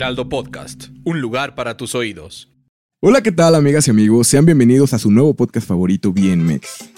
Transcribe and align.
Heraldo 0.00 0.30
Podcast, 0.30 0.84
un 1.04 1.20
lugar 1.20 1.54
para 1.54 1.76
tus 1.76 1.94
oídos. 1.94 2.50
Hola, 3.02 3.22
¿qué 3.22 3.32
tal 3.32 3.54
amigas 3.54 3.86
y 3.86 3.90
amigos? 3.90 4.28
Sean 4.28 4.46
bienvenidos 4.46 4.94
a 4.94 4.98
su 4.98 5.10
nuevo 5.10 5.34
podcast 5.34 5.68
favorito, 5.68 6.10
Bien 6.10 6.42
Mex. 6.42 6.88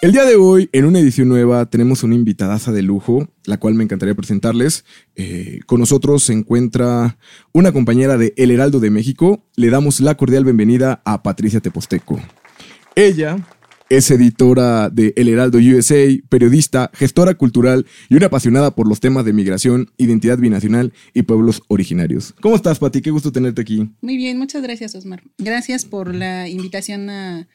El 0.00 0.12
día 0.12 0.24
de 0.24 0.36
hoy, 0.36 0.70
en 0.70 0.84
una 0.84 1.00
edición 1.00 1.28
nueva, 1.28 1.66
tenemos 1.66 2.04
una 2.04 2.14
invitadaza 2.14 2.70
de 2.70 2.82
lujo, 2.82 3.26
la 3.46 3.58
cual 3.58 3.74
me 3.74 3.82
encantaría 3.82 4.14
presentarles. 4.14 4.84
Eh, 5.16 5.58
con 5.66 5.80
nosotros 5.80 6.22
se 6.22 6.34
encuentra 6.34 7.18
una 7.50 7.72
compañera 7.72 8.16
de 8.16 8.32
El 8.36 8.52
Heraldo 8.52 8.78
de 8.78 8.90
México. 8.90 9.44
Le 9.56 9.70
damos 9.70 9.98
la 9.98 10.14
cordial 10.14 10.44
bienvenida 10.44 11.02
a 11.04 11.24
Patricia 11.24 11.58
Teposteco. 11.58 12.20
Ella 12.94 13.38
es 13.90 14.10
editora 14.10 14.90
de 14.90 15.12
El 15.16 15.28
Heraldo 15.28 15.58
USA, 15.58 16.06
periodista, 16.28 16.90
gestora 16.94 17.34
cultural 17.34 17.86
y 18.08 18.16
una 18.16 18.26
apasionada 18.26 18.74
por 18.74 18.88
los 18.88 19.00
temas 19.00 19.24
de 19.24 19.32
migración, 19.32 19.90
identidad 19.96 20.38
binacional 20.38 20.92
y 21.12 21.22
pueblos 21.22 21.62
originarios. 21.68 22.34
¿Cómo 22.40 22.56
estás, 22.56 22.78
Pati? 22.78 23.02
Qué 23.02 23.10
gusto 23.10 23.32
tenerte 23.32 23.62
aquí. 23.62 23.90
Muy 24.00 24.16
bien, 24.16 24.38
muchas 24.38 24.62
gracias, 24.62 24.94
Osmar. 24.94 25.22
Gracias 25.38 25.84
por 25.84 26.14
la 26.14 26.48
invitación 26.48 27.10
a 27.10 27.48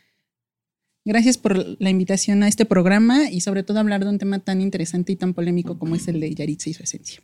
Gracias 1.05 1.37
por 1.37 1.65
la 1.79 1.89
invitación 1.89 2.43
a 2.43 2.47
este 2.47 2.65
programa 2.65 3.31
y 3.31 3.41
sobre 3.41 3.63
todo 3.63 3.79
hablar 3.79 4.03
de 4.03 4.09
un 4.09 4.19
tema 4.19 4.39
tan 4.39 4.61
interesante 4.61 5.13
y 5.13 5.15
tan 5.15 5.33
polémico 5.33 5.79
como 5.79 5.95
es 5.95 6.07
el 6.07 6.19
de 6.19 6.35
Yaritza 6.35 6.69
y 6.69 6.73
su 6.73 6.83
esencia. 6.83 7.21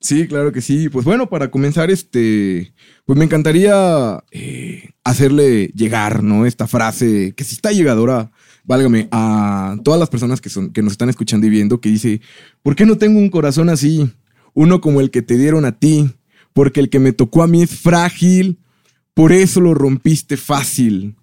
Sí, 0.00 0.28
claro 0.28 0.52
que 0.52 0.60
sí. 0.60 0.88
Pues 0.90 1.04
bueno, 1.06 1.30
para 1.30 1.50
comenzar, 1.50 1.90
este, 1.90 2.74
pues 3.06 3.18
me 3.18 3.24
encantaría 3.24 4.22
eh, 4.30 4.90
hacerle 5.02 5.68
llegar, 5.74 6.22
¿no? 6.22 6.44
Esta 6.44 6.66
frase 6.66 7.32
que 7.34 7.42
si 7.42 7.54
está 7.54 7.72
llegadora, 7.72 8.30
válgame, 8.64 9.08
a 9.10 9.76
todas 9.84 10.00
las 10.00 10.10
personas 10.10 10.40
que, 10.40 10.48
son, 10.48 10.72
que 10.72 10.82
nos 10.82 10.92
están 10.92 11.10
escuchando 11.10 11.46
y 11.46 11.50
viendo, 11.50 11.80
que 11.80 11.90
dice, 11.90 12.20
¿por 12.62 12.74
qué 12.74 12.86
no 12.86 12.96
tengo 12.98 13.18
un 13.18 13.30
corazón 13.30 13.68
así? 13.68 14.10
Uno 14.54 14.80
como 14.80 15.00
el 15.00 15.10
que 15.10 15.22
te 15.22 15.36
dieron 15.36 15.64
a 15.64 15.78
ti, 15.78 16.10
porque 16.52 16.80
el 16.80 16.88
que 16.88 16.98
me 16.98 17.12
tocó 17.12 17.42
a 17.42 17.46
mí 17.46 17.62
es 17.62 17.70
frágil, 17.70 18.58
por 19.12 19.32
eso 19.32 19.60
lo 19.60 19.74
rompiste 19.74 20.36
fácil. 20.36 21.16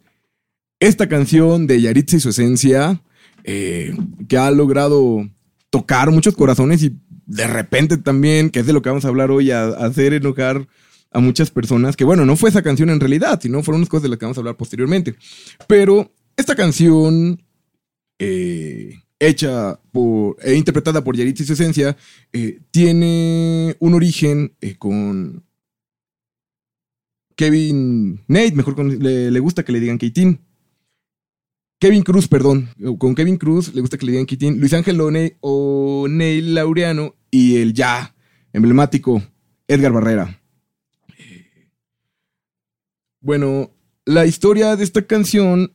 Esta 0.80 1.08
canción 1.08 1.68
de 1.68 1.82
Yaritza 1.82 2.18
y 2.18 2.20
su 2.20 2.30
esencia, 2.30 3.02
eh, 3.44 3.96
que 4.28 4.38
ha 4.38 4.52
logrado 4.52 5.28
tocar 5.70 6.12
muchos 6.12 6.36
corazones 6.36 6.84
y 6.84 6.98
de 7.26 7.48
repente 7.48 7.98
también, 7.98 8.50
que 8.50 8.60
es 8.60 8.66
de 8.66 8.74
lo 8.74 8.82
que 8.82 8.90
vamos 8.90 9.06
a 9.06 9.08
hablar 9.08 9.32
hoy, 9.32 9.52
a, 9.52 9.70
hacer 9.70 10.14
enojar 10.14 10.68
a 11.12 11.20
muchas 11.20 11.50
personas, 11.50 11.96
que 11.96 12.04
bueno, 12.04 12.26
no 12.26 12.36
fue 12.36 12.50
esa 12.50 12.62
canción 12.62 12.90
en 12.90 13.00
realidad, 13.00 13.40
sino 13.42 13.64
fueron 13.64 13.82
unas 13.82 13.90
cosas 13.90 14.04
de 14.04 14.10
las 14.10 14.18
que 14.18 14.26
vamos 14.26 14.38
a 14.38 14.42
hablar 14.42 14.58
posteriormente. 14.58 15.16
Pero 15.68 16.12
esta 16.36 16.56
canción, 16.56 17.44
eh, 18.20 19.00
hecha 19.20 19.80
por, 19.92 20.38
e 20.42 20.56
interpretada 20.56 21.04
por 21.04 21.16
Yaritza 21.16 21.44
y 21.48 21.52
esencia, 21.52 21.98
eh, 22.34 22.60
tiene 22.72 23.76
un 23.80 23.94
origen 23.94 24.56
con 24.80 25.44
Kevin 27.36 28.22
Nate, 28.28 28.54
mejor 28.54 28.80
le, 28.84 29.32
le, 29.32 29.40
gusta 29.40 29.64
que 29.64 29.72
le 29.72 29.80
digan 29.80 29.98
Keitin. 29.98 30.40
Kevin 31.82 32.04
Cruz, 32.04 32.28
perdón. 32.28 32.70
Con 33.00 33.16
Kevin 33.16 33.38
Cruz 33.38 33.74
le 33.74 33.82
gusta 33.82 33.98
que 33.98 34.06
le 34.06 34.12
digan 34.12 34.28
Kitín. 34.28 34.60
Luis 34.60 34.72
Ángel 34.74 35.02
O'Neill 35.02 36.54
Laureano 36.54 37.16
y 37.32 37.58
el 37.58 37.74
ya 37.74 38.14
emblemático 38.54 39.24
Edgar 39.68 39.92
Barrera. 39.92 40.40
Bueno, 43.20 43.72
la 44.06 44.28
historia 44.28 44.76
de 44.76 44.84
esta 44.84 45.08
canción 45.08 45.74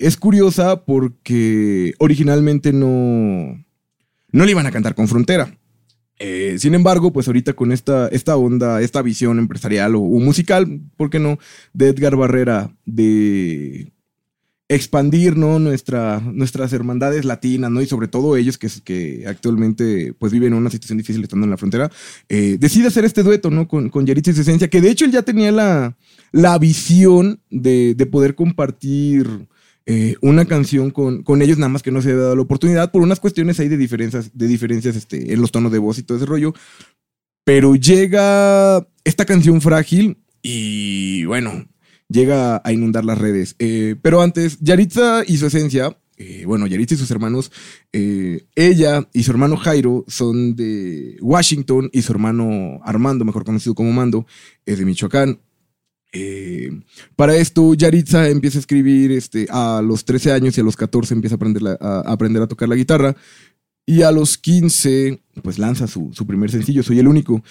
es 0.00 0.16
curiosa 0.16 0.84
porque 0.84 1.94
originalmente 1.98 2.72
no, 2.72 3.62
no 4.32 4.44
le 4.44 4.50
iban 4.50 4.66
a 4.66 4.72
cantar 4.72 4.94
con 4.94 5.08
Frontera. 5.08 5.56
Eh, 6.18 6.56
sin 6.58 6.74
embargo, 6.74 7.12
pues 7.12 7.26
ahorita 7.28 7.52
con 7.52 7.70
esta, 7.70 8.08
esta 8.08 8.36
onda, 8.36 8.80
esta 8.82 9.02
visión 9.02 9.38
empresarial 9.38 9.94
o, 9.94 10.00
musical, 10.00 10.80
¿por 10.96 11.10
qué 11.10 11.18
no? 11.18 11.38
De 11.72 11.88
Edgar 11.88 12.16
Barrera, 12.16 12.74
de 12.84 13.92
expandir 14.68 15.36
¿no? 15.36 15.58
Nuestra, 15.58 16.20
nuestras 16.20 16.72
hermandades 16.72 17.24
latinas, 17.24 17.70
¿no? 17.70 17.82
Y 17.82 17.86
sobre 17.86 18.08
todo 18.08 18.36
ellos 18.36 18.56
que, 18.56 18.68
que 18.84 19.24
actualmente 19.26 20.14
pues 20.18 20.32
viven 20.32 20.54
una 20.54 20.70
situación 20.70 20.98
difícil 20.98 21.22
estando 21.22 21.44
en 21.44 21.50
la 21.50 21.56
frontera, 21.56 21.90
eh, 22.28 22.56
decide 22.58 22.88
hacer 22.88 23.04
este 23.04 23.22
dueto, 23.22 23.50
¿no? 23.50 23.66
Con, 23.66 23.90
con 23.90 24.06
Yaritza 24.06 24.30
y 24.30 24.34
su 24.34 24.42
esencia, 24.42 24.68
que 24.68 24.80
de 24.80 24.90
hecho 24.90 25.04
él 25.04 25.12
ya 25.12 25.22
tenía 25.22 25.52
la, 25.52 25.96
la 26.32 26.58
visión 26.58 27.40
de, 27.50 27.94
de 27.94 28.06
poder 28.06 28.34
compartir 28.34 29.48
eh, 29.92 30.14
una 30.20 30.44
canción 30.44 30.92
con, 30.92 31.24
con, 31.24 31.42
ellos, 31.42 31.58
nada 31.58 31.68
más 31.68 31.82
que 31.82 31.90
no 31.90 32.00
se 32.00 32.10
había 32.10 32.22
dado 32.22 32.36
la 32.36 32.42
oportunidad 32.42 32.92
por 32.92 33.02
unas 33.02 33.18
cuestiones 33.18 33.58
ahí 33.58 33.66
de 33.66 33.76
diferencias, 33.76 34.30
de 34.32 34.46
diferencias 34.46 34.94
este, 34.94 35.32
en 35.32 35.40
los 35.40 35.50
tonos 35.50 35.72
de 35.72 35.80
voz 35.80 35.98
y 35.98 36.04
todo 36.04 36.16
ese 36.16 36.26
rollo. 36.26 36.54
Pero 37.42 37.74
llega 37.74 38.86
esta 39.02 39.24
canción 39.24 39.60
frágil 39.60 40.18
y 40.42 41.24
bueno, 41.24 41.66
llega 42.08 42.62
a 42.64 42.72
inundar 42.72 43.04
las 43.04 43.18
redes. 43.18 43.56
Eh, 43.58 43.96
pero 44.00 44.22
antes, 44.22 44.58
Yaritza 44.60 45.24
y 45.26 45.38
su 45.38 45.46
esencia, 45.46 45.98
eh, 46.18 46.44
bueno, 46.46 46.68
Yaritza 46.68 46.94
y 46.94 46.98
sus 46.98 47.10
hermanos, 47.10 47.50
ella 47.90 49.08
y 49.12 49.24
su 49.24 49.32
hermano 49.32 49.56
Jairo 49.56 50.04
son 50.06 50.54
de 50.54 51.16
Washington 51.20 51.90
y 51.92 52.02
su 52.02 52.12
hermano 52.12 52.78
Armando, 52.84 53.24
mejor 53.24 53.44
conocido 53.44 53.74
como 53.74 53.90
Mando, 53.90 54.24
es 54.66 54.78
de 54.78 54.84
Michoacán. 54.84 55.40
Para 57.16 57.36
esto, 57.36 57.74
Yaritza 57.74 58.28
empieza 58.28 58.58
a 58.58 58.60
escribir 58.60 59.12
este, 59.12 59.46
a 59.50 59.82
los 59.82 60.04
13 60.04 60.32
años 60.32 60.56
y 60.56 60.60
a 60.60 60.64
los 60.64 60.76
14 60.76 61.14
empieza 61.14 61.34
a 61.34 61.36
aprender, 61.36 61.78
a, 61.80 62.00
aprender 62.00 62.42
a 62.42 62.46
tocar 62.46 62.68
la 62.68 62.76
guitarra. 62.76 63.16
Y 63.86 64.02
a 64.02 64.12
los 64.12 64.38
15, 64.38 65.20
pues 65.42 65.58
lanza 65.58 65.86
su, 65.86 66.10
su 66.12 66.26
primer 66.26 66.50
sencillo, 66.50 66.82
Soy 66.82 66.98
el 66.98 67.08
único. 67.08 67.42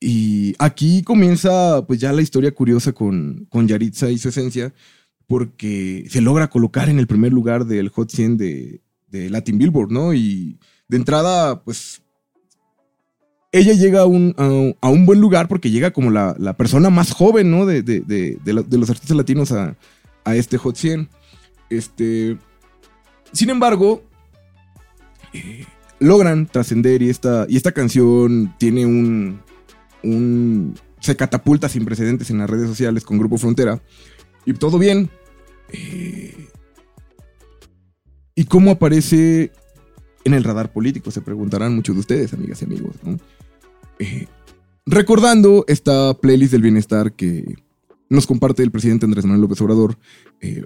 Y 0.00 0.54
aquí 0.58 1.02
comienza 1.02 1.84
pues 1.86 2.00
ya 2.00 2.12
la 2.12 2.22
historia 2.22 2.52
curiosa 2.52 2.92
con, 2.92 3.46
con 3.48 3.68
Yaritza 3.68 4.10
y 4.10 4.18
su 4.18 4.28
esencia, 4.28 4.74
porque 5.26 6.06
se 6.10 6.20
logra 6.20 6.50
colocar 6.50 6.88
en 6.88 6.98
el 6.98 7.06
primer 7.06 7.32
lugar 7.32 7.64
del 7.66 7.88
Hot 7.88 8.10
100 8.10 8.36
de, 8.36 8.80
de 9.08 9.30
Latin 9.30 9.58
Billboard, 9.58 9.90
¿no? 9.90 10.12
Y 10.12 10.58
de 10.88 10.96
entrada, 10.96 11.62
pues 11.62 12.02
ella 13.54 13.72
llega 13.72 14.00
a 14.00 14.06
un, 14.06 14.34
a, 14.80 14.88
un, 14.88 15.06
buen 15.06 15.20
lugar 15.20 15.46
porque 15.46 15.70
llega 15.70 15.92
como 15.92 16.10
la, 16.10 16.34
la 16.40 16.56
persona 16.56 16.90
más 16.90 17.12
joven, 17.12 17.52
¿no? 17.52 17.66
De, 17.66 17.82
de, 17.82 18.00
de 18.00 18.78
los 18.78 18.90
artistas 18.90 19.16
latinos 19.16 19.52
a, 19.52 19.76
a, 20.24 20.34
este 20.34 20.58
Hot 20.58 20.74
100. 20.74 21.08
Este, 21.70 22.36
sin 23.30 23.50
embargo, 23.50 24.02
eh, 25.32 25.66
logran 26.00 26.46
trascender 26.46 27.00
y 27.02 27.10
esta, 27.10 27.46
y 27.48 27.56
esta 27.56 27.70
canción 27.70 28.52
tiene 28.58 28.86
un, 28.86 29.40
se 30.98 31.14
catapulta 31.14 31.68
sin 31.68 31.84
precedentes 31.84 32.30
en 32.30 32.38
las 32.38 32.50
redes 32.50 32.68
sociales 32.68 33.04
con 33.04 33.18
Grupo 33.18 33.38
Frontera. 33.38 33.80
Y 34.44 34.54
todo 34.54 34.80
bien. 34.80 35.10
Eh, 35.72 36.48
¿Y 38.34 38.46
cómo 38.46 38.72
aparece 38.72 39.52
en 40.24 40.34
el 40.34 40.42
radar 40.42 40.72
político? 40.72 41.12
Se 41.12 41.20
preguntarán 41.20 41.76
muchos 41.76 41.94
de 41.94 42.00
ustedes, 42.00 42.32
amigas 42.34 42.60
y 42.62 42.64
amigos. 42.64 42.96
Eh, 43.98 44.26
recordando 44.86 45.64
esta 45.68 46.14
playlist 46.14 46.52
del 46.52 46.62
bienestar 46.62 47.12
que 47.12 47.56
nos 48.08 48.26
comparte 48.26 48.62
el 48.62 48.70
presidente 48.70 49.06
Andrés 49.06 49.24
Manuel 49.24 49.42
López 49.42 49.60
Obrador 49.60 49.96
eh, 50.40 50.64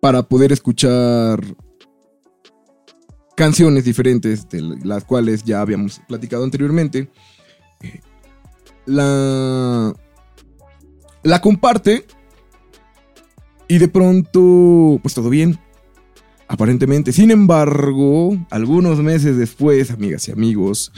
para 0.00 0.22
poder 0.22 0.52
escuchar 0.52 1.40
canciones 3.36 3.84
diferentes 3.84 4.48
de 4.48 4.62
las 4.84 5.04
cuales 5.04 5.44
ya 5.44 5.60
habíamos 5.60 6.00
platicado 6.08 6.44
anteriormente 6.44 7.08
la, 8.86 9.94
la 11.22 11.40
comparte 11.40 12.04
y 13.68 13.78
de 13.78 13.88
pronto, 13.88 14.98
pues 15.00 15.14
todo 15.14 15.30
bien, 15.30 15.58
aparentemente. 16.48 17.12
Sin 17.12 17.30
embargo, 17.30 18.36
algunos 18.50 18.98
meses 18.98 19.36
después, 19.36 19.92
amigas 19.92 20.26
y 20.26 20.32
amigos, 20.32 20.92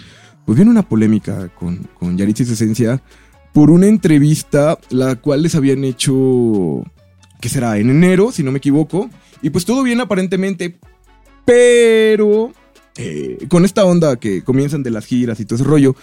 pues 0.44 0.56
viene 0.56 0.71
una 0.71 0.89
polémica 0.89 1.49
con, 1.49 1.89
con 1.99 2.17
Yaritza 2.17 2.43
y 2.43 2.47
su 2.47 2.53
esencia 2.53 3.03
por 3.53 3.71
una 3.71 3.87
entrevista 3.87 4.79
la 4.91 5.17
cual 5.17 5.43
les 5.43 5.55
habían 5.55 5.85
hecho, 5.85 6.85
que 7.41 7.49
será 7.49 7.79
en 7.79 7.91
enero, 7.91 8.33
si 8.33 8.43
no 8.43 8.53
me 8.53 8.59
equivoco, 8.59 9.11
y 9.43 9.50
pues 9.50 9.65
todo 9.65 9.83
bien 9.83 10.00
aparentemente, 10.00 10.79
pero 11.44 12.53
eh, 12.97 13.39
con 13.49 13.65
esta 13.65 13.85
onda 13.85 14.17
que 14.17 14.43
comienzan 14.43 14.83
de 14.83 14.91
las 14.91 15.06
giras 15.06 15.41
y 15.41 15.44
todo 15.44 15.56
ese 15.56 15.65
rollo, 15.65 15.97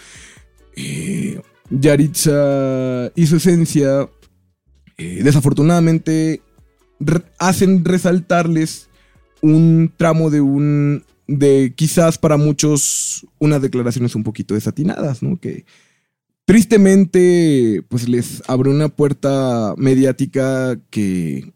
eh, 0.76 1.42
Yaritza 1.70 3.12
y 3.16 3.28
su 3.28 3.38
esencia, 3.38 4.10
eh, 4.98 5.22
desafortunadamente, 5.24 6.42
hacen 7.38 7.86
resaltarles 7.86 8.90
un 9.42 9.94
tramo 9.96 10.30
de 10.30 10.42
un. 10.42 11.06
De 11.38 11.74
quizás 11.76 12.18
para 12.18 12.38
muchos 12.38 13.26
unas 13.38 13.62
declaraciones 13.62 14.16
un 14.16 14.24
poquito 14.24 14.56
desatinadas, 14.56 15.22
¿no? 15.22 15.40
Que 15.40 15.66
tristemente, 16.46 17.84
pues 17.90 18.10
les 18.10 18.42
abre 18.48 18.70
una 18.70 18.90
puerta 18.90 19.76
mediática 19.78 20.80
que 20.90 21.54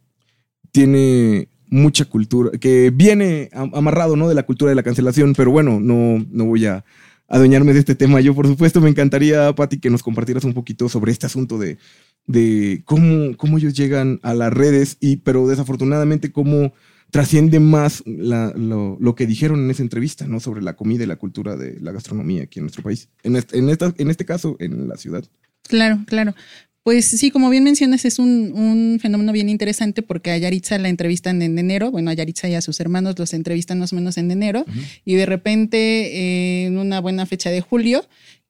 tiene 0.72 1.48
mucha 1.68 2.06
cultura, 2.06 2.52
que 2.60 2.92
viene 2.92 3.50
am- 3.54 3.72
amarrado, 3.74 4.16
¿no? 4.16 4.30
De 4.30 4.36
la 4.36 4.44
cultura 4.44 4.70
de 4.70 4.76
la 4.76 4.84
cancelación, 4.84 5.34
pero 5.36 5.50
bueno, 5.52 5.80
no, 5.80 6.24
no 6.30 6.46
voy 6.46 6.68
a 6.68 6.86
adueñarme 7.28 7.74
de 7.74 7.80
este 7.80 7.96
tema. 7.96 8.22
Yo, 8.22 8.36
por 8.36 8.46
supuesto, 8.46 8.80
me 8.82 8.90
encantaría, 8.90 9.54
Patti, 9.56 9.80
que 9.80 9.90
nos 9.90 10.04
compartieras 10.04 10.44
un 10.44 10.54
poquito 10.54 10.88
sobre 10.90 11.12
este 11.12 11.26
asunto 11.26 11.58
de, 11.58 11.80
de 12.28 12.84
cómo, 12.86 13.36
cómo 13.38 13.58
ellos 13.58 13.74
llegan 13.74 14.20
a 14.22 14.36
las 14.36 14.54
redes, 14.54 14.98
y, 15.00 15.18
pero 15.18 15.48
desafortunadamente 15.48 16.32
cómo 16.32 16.74
trasciende 17.14 17.60
más 17.60 18.02
la- 18.08 18.52
lo, 18.58 18.98
lo 19.00 19.14
que 19.14 19.28
dijeron 19.28 19.60
en 19.64 19.70
esa 19.70 19.84
entrevista, 19.84 20.26
¿no? 20.28 20.40
Sobre 20.40 20.64
la 20.64 20.76
comida 20.76 21.04
y 21.04 21.08
la 21.08 21.16
cultura 21.16 21.56
de 21.56 21.80
la 21.80 21.92
gastronomía 21.92 22.44
aquí 22.44 22.58
en 22.58 22.64
nuestro 22.64 22.82
país. 22.82 23.08
En 23.22 23.36
este, 23.36 23.60
en 23.60 23.70
esta- 23.70 23.94
en 23.98 24.10
este 24.10 24.26
caso, 24.26 24.58
en 24.60 24.88
la 24.88 24.98
ciudad. 24.98 25.24
Claro, 25.70 26.00
claro. 26.08 26.34
Pues 26.82 27.06
sí, 27.06 27.30
como 27.30 27.52
bien 27.52 27.64
mencionas, 27.64 28.04
es 28.04 28.18
un, 28.18 28.52
un 28.54 29.00
fenómeno 29.00 29.32
bien 29.32 29.48
interesante 29.48 30.02
porque 30.02 30.32
a 30.32 30.38
Yaritza 30.38 30.78
la 30.80 30.90
entrevistan 30.90 31.42
en 31.44 31.58
enero, 31.60 31.92
bueno, 31.92 32.10
a 32.10 32.14
Yaritza 32.16 32.50
y 32.50 32.56
a 32.56 32.62
sus 32.62 32.80
hermanos 32.80 33.18
los 33.20 33.34
entrevistan 33.34 33.78
más 33.80 33.94
o 33.94 33.96
menos 33.96 34.18
en 34.18 34.32
enero, 34.32 34.66
y 35.06 35.14
de 35.14 35.26
repente 35.28 35.78
eh, 35.78 36.66
en 36.66 36.78
una 36.80 37.00
buena 37.00 37.26
fecha 37.28 37.52
de 37.52 37.62
julio, 37.62 38.04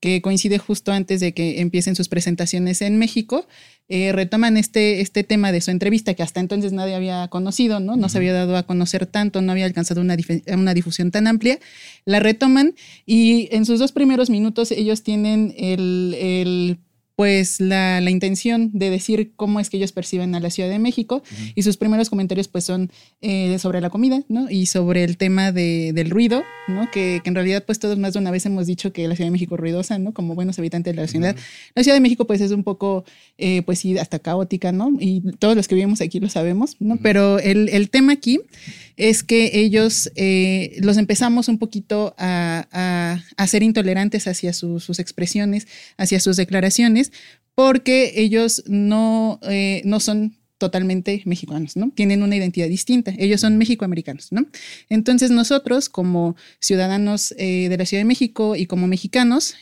que 0.04 0.22
coincide 0.22 0.58
justo 0.58 0.92
antes 0.92 1.22
de 1.22 1.34
que 1.34 1.62
empiecen 1.62 1.96
sus 1.96 2.10
presentaciones 2.10 2.82
en 2.82 2.98
México, 2.98 3.48
eh, 3.88 4.12
retoman 4.12 4.58
este, 4.58 5.00
este 5.00 5.24
tema 5.24 5.54
de 5.54 5.62
su 5.62 5.72
entrevista 5.72 6.14
que 6.14 6.24
hasta 6.24 6.42
entonces 6.42 6.74
nadie 6.74 6.94
había 6.94 7.30
conocido, 7.30 7.80
¿no? 7.80 7.96
No 7.96 8.10
se 8.10 8.18
había 8.18 8.34
dado 8.34 8.58
a 8.58 8.64
conocer 8.64 9.06
tanto, 9.06 9.42
no 9.42 9.54
había 9.54 9.64
alcanzado 9.64 10.02
una, 10.02 10.18
una 10.54 10.74
difusión 10.74 11.10
tan 11.10 11.26
amplia. 11.26 11.58
La 12.04 12.20
retoman 12.20 12.76
y 13.06 13.48
en 13.56 13.66
sus 13.66 13.80
dos 13.80 13.94
primeros 13.94 14.30
minutos 14.30 14.72
ellos 14.72 15.04
tienen 15.04 15.56
el, 15.58 16.18
el 16.20 16.80
pues 17.16 17.60
la, 17.60 18.02
la 18.02 18.10
intención 18.10 18.72
de 18.74 18.90
decir 18.90 19.34
cómo 19.36 19.60
es 19.60 19.70
que 19.70 19.78
ellos 19.78 19.92
perciben 19.92 20.34
a 20.34 20.40
la 20.40 20.50
Ciudad 20.50 20.70
de 20.70 20.80
México 20.80 21.22
y 21.54 21.62
sus 21.62 21.78
primeros 21.78 22.10
comentarios 22.10 22.48
pues 22.48 22.64
son 22.64 22.92
eh, 23.22 23.60
sobre 23.60 23.82
la 23.82 23.90
comida, 23.90 24.24
¿no? 24.30 24.50
Y 24.50 24.66
sobre 24.66 25.04
el 25.04 25.18
tema 25.18 25.52
de, 25.52 25.92
del 25.94 26.10
ruido, 26.10 26.44
¿no? 26.68 26.90
Que, 26.92 27.22
que 27.24 27.30
en 27.30 27.36
realidad 27.36 27.64
pues 27.66 27.78
todos 27.78 28.00
más 28.00 28.14
de 28.14 28.20
una 28.20 28.32
vez 28.32 28.46
hemos 28.46 28.66
dicho 28.66 28.92
que 28.92 29.08
la 29.08 29.16
Ciudad 29.16 29.28
de 29.28 29.32
México 29.32 29.56
es 29.56 29.62
ruidosa, 29.62 30.00
¿no? 30.00 30.14
Como 30.14 30.34
buenos 30.34 30.58
habitantes 30.58 30.96
de 30.96 31.02
la 31.02 31.08
ciudad. 31.08 31.36
La 31.76 31.84
Ciudad 31.84 31.96
de 31.96 32.02
México 32.02 32.26
pues 32.26 32.42
es 32.42 32.52
un 32.52 32.64
poco, 32.64 33.06
eh, 33.38 33.62
pues 33.62 33.80
sí, 33.80 33.98
hasta 33.98 34.18
caótica, 34.18 34.72
¿no? 34.72 34.92
Y 35.00 35.22
todos 35.38 35.56
los 35.56 35.68
que 35.68 35.76
vivimos 35.76 36.02
aquí 36.02 36.20
lo 36.20 36.30
sabemos, 36.30 36.78
¿no? 36.80 36.98
Pero 36.98 37.38
el, 37.40 37.70
el 37.70 37.90
tema 37.90 38.14
aquí 38.14 38.40
es 38.98 39.24
que 39.24 39.52
ellos 39.60 40.12
eh, 40.16 40.76
los 40.82 40.98
empezamos 40.98 41.48
un 41.48 41.58
poquito 41.58 42.16
a, 42.18 42.68
a, 42.72 43.24
a 43.36 43.48
ser 43.48 43.64
intolerantes 43.64 44.28
hacia 44.28 44.54
su- 44.54 44.80
sus 44.80 45.00
expresiones, 45.00 45.68
hacia 45.98 46.20
sus 46.20 46.38
declaraciones, 46.38 47.12
porque 47.56 48.14
ellos 48.16 48.64
no, 48.68 49.40
eh, 49.44 49.82
no 49.86 50.00
son 50.00 50.38
totalmente 50.58 51.22
mexicanos, 51.26 51.76
¿no? 51.76 51.92
Tienen 51.94 52.24
una 52.24 52.38
identidad 52.38 52.70
distinta. 52.70 53.14
Ellos 53.18 53.42
son 53.42 53.58
mexicoamericanos, 53.58 54.32
¿no? 54.32 54.46
Entonces 54.90 55.30
nosotros 55.30 55.90
como 55.90 56.38
ciudadanos 56.62 57.34
eh, 57.38 57.68
de 57.70 57.78
la 57.78 57.86
Ciudad 57.86 58.00
de 58.02 58.06
México 58.06 58.56
y 58.56 58.66
como 58.66 58.88
mexicanos 58.88 59.56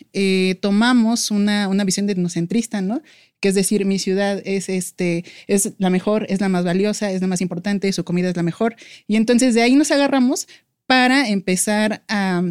tomamos 0.59 1.31
una, 1.31 1.67
una 1.69 1.83
visión 1.85 2.05
de 2.05 2.13
etnocentrista, 2.13 2.81
¿no? 2.81 3.01
Que 3.41 3.49
es 3.49 3.55
decir, 3.55 3.83
mi 3.85 3.99
ciudad 3.99 4.41
es, 4.45 4.69
este, 4.69 5.25
es 5.47 5.73
la 5.79 5.89
mejor, 5.89 6.25
es 6.29 6.39
la 6.39 6.47
más 6.47 6.63
valiosa, 6.63 7.11
es 7.11 7.19
la 7.19 7.27
más 7.27 7.41
importante, 7.41 7.91
su 7.91 8.05
comida 8.05 8.29
es 8.29 8.35
la 8.37 8.43
mejor. 8.43 8.75
Y 9.07 9.17
entonces 9.17 9.53
de 9.53 9.61
ahí 9.63 9.75
nos 9.75 9.91
agarramos 9.91 10.47
para 10.85 11.27
empezar 11.27 12.03
a 12.07 12.43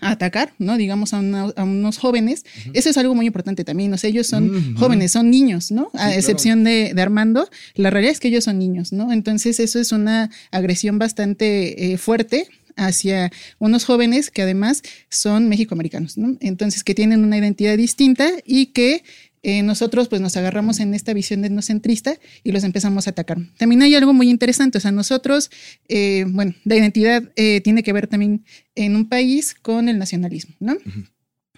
a 0.00 0.12
atacar, 0.12 0.52
¿no? 0.60 0.76
Digamos, 0.76 1.12
a, 1.12 1.18
una- 1.18 1.52
a 1.56 1.64
unos 1.64 1.98
jóvenes. 1.98 2.44
Eso 2.72 2.88
es 2.88 2.96
algo 2.98 3.16
muy 3.16 3.26
importante 3.26 3.64
también. 3.64 3.92
O 3.92 3.98
sea, 3.98 4.08
ellos 4.08 4.28
son 4.28 4.76
jóvenes, 4.76 5.10
son 5.10 5.28
niños, 5.28 5.72
¿no? 5.72 5.90
A 5.94 6.14
excepción 6.14 6.62
de, 6.62 6.92
de 6.94 7.02
Armando, 7.02 7.48
la 7.74 7.90
realidad 7.90 8.12
es 8.12 8.20
que 8.20 8.28
ellos 8.28 8.44
son 8.44 8.60
niños, 8.60 8.92
¿no? 8.92 9.10
Entonces, 9.12 9.58
eso 9.58 9.80
es 9.80 9.90
una 9.90 10.30
agresión 10.52 11.00
bastante 11.00 11.92
eh, 11.92 11.98
fuerte 11.98 12.46
hacia 12.76 13.32
unos 13.58 13.84
jóvenes 13.84 14.30
que 14.30 14.42
además 14.42 14.82
son 15.08 15.48
mexicoamericanos, 15.48 16.16
¿no? 16.16 16.36
Entonces, 16.40 16.84
que 16.84 16.94
tienen 16.94 17.24
una 17.24 17.36
identidad 17.36 17.76
distinta 17.76 18.30
y 18.46 18.66
que 18.66 19.02
eh, 19.48 19.62
nosotros 19.62 20.08
pues 20.08 20.20
nos 20.20 20.36
agarramos 20.36 20.78
en 20.78 20.92
esta 20.92 21.14
visión 21.14 21.42
etnocentrista 21.42 22.18
y 22.44 22.52
los 22.52 22.64
empezamos 22.64 23.06
a 23.06 23.10
atacar. 23.12 23.38
También 23.56 23.80
hay 23.80 23.94
algo 23.94 24.12
muy 24.12 24.28
interesante, 24.28 24.76
o 24.76 24.80
sea, 24.82 24.92
nosotros, 24.92 25.50
eh, 25.88 26.26
bueno, 26.28 26.54
la 26.64 26.76
identidad 26.76 27.22
eh, 27.34 27.62
tiene 27.62 27.82
que 27.82 27.94
ver 27.94 28.08
también 28.08 28.44
en 28.74 28.94
un 28.94 29.08
país 29.08 29.54
con 29.54 29.88
el 29.88 29.98
nacionalismo, 29.98 30.54
¿no? 30.60 30.76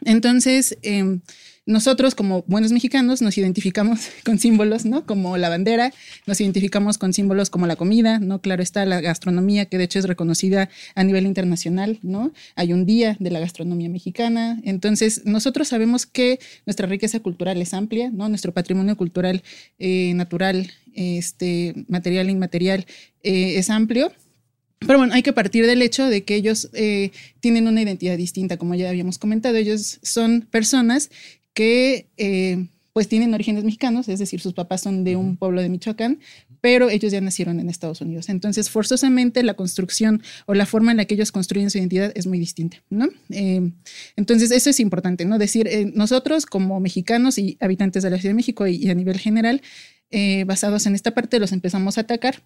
Entonces, 0.04 0.78
eh, 0.82 1.18
nosotros 1.66 2.14
como 2.14 2.42
buenos 2.46 2.72
mexicanos 2.72 3.22
nos 3.22 3.36
identificamos 3.38 4.08
con 4.24 4.38
símbolos, 4.38 4.84
¿no? 4.84 5.06
Como 5.06 5.36
la 5.36 5.48
bandera, 5.48 5.92
nos 6.26 6.40
identificamos 6.40 6.98
con 6.98 7.12
símbolos 7.12 7.50
como 7.50 7.66
la 7.66 7.76
comida, 7.76 8.18
¿no? 8.18 8.40
Claro 8.40 8.62
está 8.62 8.84
la 8.86 9.00
gastronomía, 9.00 9.66
que 9.66 9.78
de 9.78 9.84
hecho 9.84 9.98
es 9.98 10.06
reconocida 10.06 10.68
a 10.94 11.04
nivel 11.04 11.26
internacional, 11.26 11.98
¿no? 12.02 12.32
Hay 12.56 12.72
un 12.72 12.86
día 12.86 13.16
de 13.20 13.30
la 13.30 13.40
gastronomía 13.40 13.88
mexicana. 13.88 14.60
Entonces, 14.64 15.22
nosotros 15.24 15.68
sabemos 15.68 16.06
que 16.06 16.40
nuestra 16.66 16.86
riqueza 16.86 17.20
cultural 17.20 17.60
es 17.60 17.74
amplia, 17.74 18.10
¿no? 18.10 18.28
Nuestro 18.28 18.52
patrimonio 18.52 18.96
cultural 18.96 19.42
eh, 19.78 20.12
natural, 20.14 20.70
este, 20.94 21.74
material 21.88 22.28
e 22.28 22.32
inmaterial, 22.32 22.86
eh, 23.22 23.58
es 23.58 23.70
amplio. 23.70 24.12
Pero 24.80 24.98
bueno, 24.98 25.12
hay 25.12 25.22
que 25.22 25.34
partir 25.34 25.66
del 25.66 25.82
hecho 25.82 26.06
de 26.06 26.24
que 26.24 26.34
ellos 26.34 26.70
eh, 26.72 27.10
tienen 27.40 27.68
una 27.68 27.82
identidad 27.82 28.16
distinta, 28.16 28.56
como 28.56 28.74
ya 28.74 28.88
habíamos 28.88 29.18
comentado. 29.18 29.56
Ellos 29.56 29.98
son 30.02 30.40
personas 30.50 31.10
que 31.54 32.08
eh, 32.16 32.66
pues 32.92 33.08
tienen 33.08 33.32
orígenes 33.34 33.64
mexicanos, 33.64 34.08
es 34.08 34.18
decir, 34.18 34.40
sus 34.40 34.52
papás 34.52 34.82
son 34.82 35.04
de 35.04 35.16
un 35.16 35.36
pueblo 35.36 35.62
de 35.62 35.68
Michoacán, 35.68 36.18
pero 36.60 36.90
ellos 36.90 37.12
ya 37.12 37.20
nacieron 37.20 37.60
en 37.60 37.70
Estados 37.70 38.00
Unidos. 38.00 38.28
Entonces, 38.28 38.68
forzosamente 38.68 39.42
la 39.42 39.54
construcción 39.54 40.22
o 40.46 40.54
la 40.54 40.66
forma 40.66 40.90
en 40.90 40.96
la 40.96 41.04
que 41.04 41.14
ellos 41.14 41.32
construyen 41.32 41.70
su 41.70 41.78
identidad 41.78 42.12
es 42.14 42.26
muy 42.26 42.38
distinta, 42.38 42.82
¿no? 42.90 43.08
Eh, 43.30 43.70
entonces, 44.16 44.50
eso 44.50 44.70
es 44.70 44.80
importante, 44.80 45.24
¿no? 45.24 45.38
Decir, 45.38 45.68
eh, 45.68 45.90
nosotros 45.94 46.46
como 46.46 46.80
mexicanos 46.80 47.38
y 47.38 47.56
habitantes 47.60 48.02
de 48.02 48.10
la 48.10 48.18
Ciudad 48.18 48.30
de 48.30 48.36
México 48.36 48.66
y, 48.66 48.76
y 48.76 48.90
a 48.90 48.94
nivel 48.94 49.18
general, 49.18 49.62
eh, 50.10 50.44
basados 50.44 50.86
en 50.86 50.94
esta 50.94 51.12
parte, 51.12 51.38
los 51.38 51.52
empezamos 51.52 51.96
a 51.96 52.02
atacar 52.02 52.42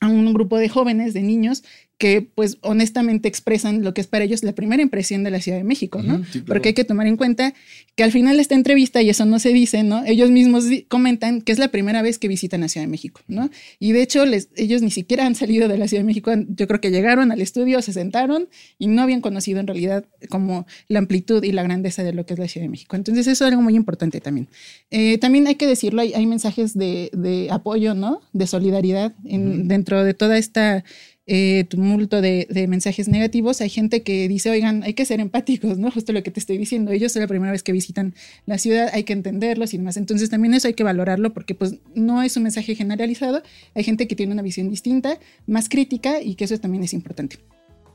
a 0.00 0.08
un 0.08 0.32
grupo 0.34 0.58
de 0.58 0.68
jóvenes, 0.68 1.14
de 1.14 1.22
niños, 1.22 1.64
que 2.02 2.20
pues 2.34 2.58
honestamente 2.62 3.28
expresan 3.28 3.84
lo 3.84 3.94
que 3.94 4.00
es 4.00 4.08
para 4.08 4.24
ellos 4.24 4.42
la 4.42 4.54
primera 4.54 4.82
impresión 4.82 5.22
de 5.22 5.30
la 5.30 5.40
Ciudad 5.40 5.58
de 5.58 5.62
México, 5.62 6.02
¿no? 6.02 6.14
Ujú, 6.16 6.24
sí, 6.24 6.30
claro. 6.32 6.46
Porque 6.46 6.70
hay 6.70 6.74
que 6.74 6.82
tomar 6.82 7.06
en 7.06 7.16
cuenta 7.16 7.54
que 7.94 8.02
al 8.02 8.10
final 8.10 8.34
de 8.36 8.42
esta 8.42 8.56
entrevista, 8.56 9.00
y 9.02 9.08
eso 9.08 9.24
no 9.24 9.38
se 9.38 9.52
dice, 9.52 9.84
¿no? 9.84 10.02
Ellos 10.04 10.28
mismos 10.32 10.64
comentan 10.88 11.42
que 11.42 11.52
es 11.52 11.60
la 11.60 11.68
primera 11.68 12.02
vez 12.02 12.18
que 12.18 12.26
visitan 12.26 12.62
la 12.62 12.68
Ciudad 12.68 12.86
de 12.86 12.90
México, 12.90 13.20
¿no? 13.28 13.50
Y 13.78 13.92
de 13.92 14.02
hecho, 14.02 14.26
les, 14.26 14.48
ellos 14.56 14.82
ni 14.82 14.90
siquiera 14.90 15.26
han 15.26 15.36
salido 15.36 15.68
de 15.68 15.78
la 15.78 15.86
Ciudad 15.86 16.02
de 16.02 16.06
México. 16.06 16.32
Yo 16.48 16.66
creo 16.66 16.80
que 16.80 16.90
llegaron 16.90 17.30
al 17.30 17.40
estudio, 17.40 17.80
se 17.82 17.92
sentaron 17.92 18.48
y 18.80 18.88
no 18.88 19.00
habían 19.02 19.20
conocido 19.20 19.60
en 19.60 19.68
realidad 19.68 20.04
como 20.28 20.66
la 20.88 20.98
amplitud 20.98 21.44
y 21.44 21.52
la 21.52 21.62
grandeza 21.62 22.02
de 22.02 22.12
lo 22.12 22.26
que 22.26 22.34
es 22.34 22.40
la 22.40 22.48
Ciudad 22.48 22.64
de 22.64 22.70
México. 22.70 22.96
Entonces, 22.96 23.28
eso 23.28 23.44
es 23.44 23.50
algo 23.52 23.62
muy 23.62 23.76
importante 23.76 24.20
también. 24.20 24.48
Eh, 24.90 25.18
también 25.18 25.46
hay 25.46 25.54
que 25.54 25.68
decirlo, 25.68 26.00
hay, 26.02 26.14
hay 26.14 26.26
mensajes 26.26 26.76
de, 26.76 27.10
de 27.12 27.46
apoyo, 27.52 27.94
¿no? 27.94 28.22
De 28.32 28.48
solidaridad 28.48 29.12
en- 29.24 29.68
dentro 29.68 30.02
de 30.02 30.14
toda 30.14 30.36
esta 30.36 30.82
eh, 31.26 31.64
tumulto 31.68 32.20
de, 32.20 32.46
de 32.50 32.66
mensajes 32.66 33.08
negativos. 33.08 33.60
Hay 33.60 33.68
gente 33.68 34.02
que 34.02 34.28
dice, 34.28 34.50
oigan, 34.50 34.82
hay 34.82 34.94
que 34.94 35.04
ser 35.04 35.20
empáticos, 35.20 35.78
¿no? 35.78 35.90
Justo 35.92 36.12
lo 36.12 36.22
que 36.22 36.30
te 36.30 36.40
estoy 36.40 36.58
diciendo. 36.58 36.90
Ellos 36.90 37.14
es 37.14 37.20
la 37.20 37.28
primera 37.28 37.52
vez 37.52 37.62
que 37.62 37.72
visitan 37.72 38.14
la 38.46 38.58
ciudad, 38.58 38.90
hay 38.92 39.04
que 39.04 39.12
entenderlos 39.12 39.74
y 39.74 39.78
demás. 39.78 39.96
Entonces 39.96 40.30
también 40.30 40.54
eso 40.54 40.68
hay 40.68 40.74
que 40.74 40.84
valorarlo 40.84 41.32
porque 41.32 41.54
pues 41.54 41.76
no 41.94 42.22
es 42.22 42.36
un 42.36 42.44
mensaje 42.44 42.74
generalizado. 42.74 43.42
Hay 43.74 43.84
gente 43.84 44.08
que 44.08 44.16
tiene 44.16 44.32
una 44.32 44.42
visión 44.42 44.68
distinta, 44.68 45.18
más 45.46 45.68
crítica 45.68 46.20
y 46.20 46.34
que 46.34 46.44
eso 46.44 46.58
también 46.58 46.82
es 46.84 46.92
importante. 46.92 47.38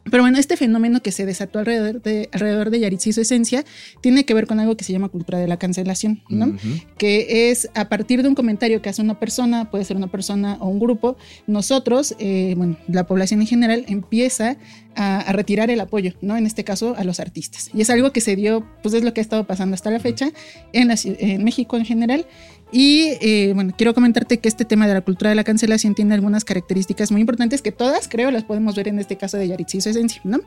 Pero 0.09 0.23
bueno, 0.23 0.37
este 0.37 0.57
fenómeno 0.57 1.01
que 1.01 1.11
se 1.11 1.25
desató 1.25 1.59
alrededor 1.59 2.01
de, 2.01 2.29
alrededor 2.31 2.69
de 2.69 2.79
Yaritza 2.79 3.09
y 3.09 3.13
su 3.13 3.21
esencia 3.21 3.65
tiene 4.01 4.25
que 4.25 4.33
ver 4.33 4.47
con 4.47 4.59
algo 4.59 4.77
que 4.77 4.83
se 4.83 4.93
llama 4.93 5.09
cultura 5.09 5.39
de 5.39 5.47
la 5.47 5.57
cancelación, 5.57 6.21
¿no? 6.29 6.47
Ujú. 6.47 6.57
que 6.97 7.49
es 7.49 7.69
a 7.75 7.89
partir 7.89 8.21
de 8.21 8.29
un 8.29 8.35
comentario 8.35 8.81
que 8.81 8.89
hace 8.89 9.01
una 9.01 9.19
persona, 9.19 9.69
puede 9.69 9.85
ser 9.85 9.97
una 9.97 10.07
persona 10.07 10.57
o 10.59 10.67
un 10.67 10.79
grupo, 10.79 11.17
nosotros, 11.45 12.15
eh, 12.19 12.53
bueno, 12.57 12.77
la 12.87 13.05
población 13.05 13.41
en 13.41 13.47
general 13.47 13.85
empieza 13.87 14.57
a, 14.95 15.19
a 15.19 15.31
retirar 15.33 15.69
el 15.69 15.79
apoyo, 15.79 16.13
¿no? 16.21 16.37
En 16.37 16.45
este 16.45 16.63
caso 16.63 16.95
a 16.97 17.03
los 17.03 17.19
artistas. 17.19 17.69
Y 17.73 17.81
es 17.81 17.89
algo 17.89 18.11
que 18.11 18.21
se 18.21 18.35
dio, 18.35 18.65
pues 18.81 18.93
es 18.95 19.03
lo 19.03 19.13
que 19.13 19.21
ha 19.21 19.23
estado 19.23 19.45
pasando 19.45 19.75
hasta 19.75 19.91
la 19.91 19.99
fecha 19.99 20.31
en, 20.73 20.87
la 20.87 20.95
en 21.03 21.43
México 21.43 21.77
en 21.77 21.85
general. 21.85 22.25
Y 22.71 23.13
eh, 23.21 23.53
bueno, 23.55 23.73
quiero 23.77 23.93
comentarte 23.93 24.39
que 24.39 24.49
este 24.49 24.65
tema 24.65 24.87
de 24.87 24.93
la 24.93 25.01
cultura 25.01 25.29
de 25.29 25.35
la 25.35 25.43
cancelación 25.43 25.95
tiene 25.95 26.13
algunas 26.13 26.43
características 26.43 27.11
muy 27.11 27.21
importantes 27.21 27.61
que 27.61 27.71
todas 27.71 28.07
creo 28.09 28.29
las 28.29 28.43
podemos 28.43 28.75
ver 28.75 28.89
en 28.89 28.99
este 28.99 29.15
caso 29.15 29.37
de 29.37 29.47
Yaritza 29.47 29.77
y 29.77 29.81
su 29.81 29.89
esencia, 29.89 30.21
¿no? 30.25 30.39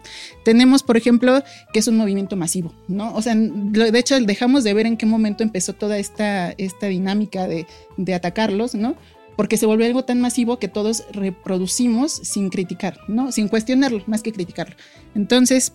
Tenemos, 0.45 0.83
por 0.83 0.97
ejemplo, 0.97 1.43
que 1.73 1.79
es 1.79 1.89
un 1.89 1.97
movimiento 1.97 2.37
masivo, 2.37 2.75
¿no? 2.89 3.15
O 3.15 3.23
sea, 3.23 3.35
de 3.35 3.99
hecho, 3.99 4.21
dejamos 4.21 4.65
de 4.65 4.75
ver 4.75 4.87
en 4.87 4.97
qué 4.99 5.07
momento 5.07 5.43
empezó 5.43 5.73
toda 5.73 5.99
esta, 5.99 6.51
esta 6.53 6.87
dinámica 6.89 7.47
de, 7.47 7.67
de 7.97 8.15
atacarlos, 8.15 8.75
¿no? 8.75 8.97
porque 9.37 9.57
se 9.57 9.65
volvió 9.65 9.87
algo 9.87 10.05
tan 10.05 10.21
masivo 10.21 10.59
que 10.59 10.69
todos 10.69 11.05
reproducimos 11.13 12.13
sin 12.13 12.51
criticar, 12.51 12.99
¿no? 13.09 13.33
Sin 13.33 13.49
cuestionarlo, 13.49 14.03
más 14.07 14.23
que 14.23 14.33
criticarlo. 14.33 14.77
Entonces, 15.15 15.73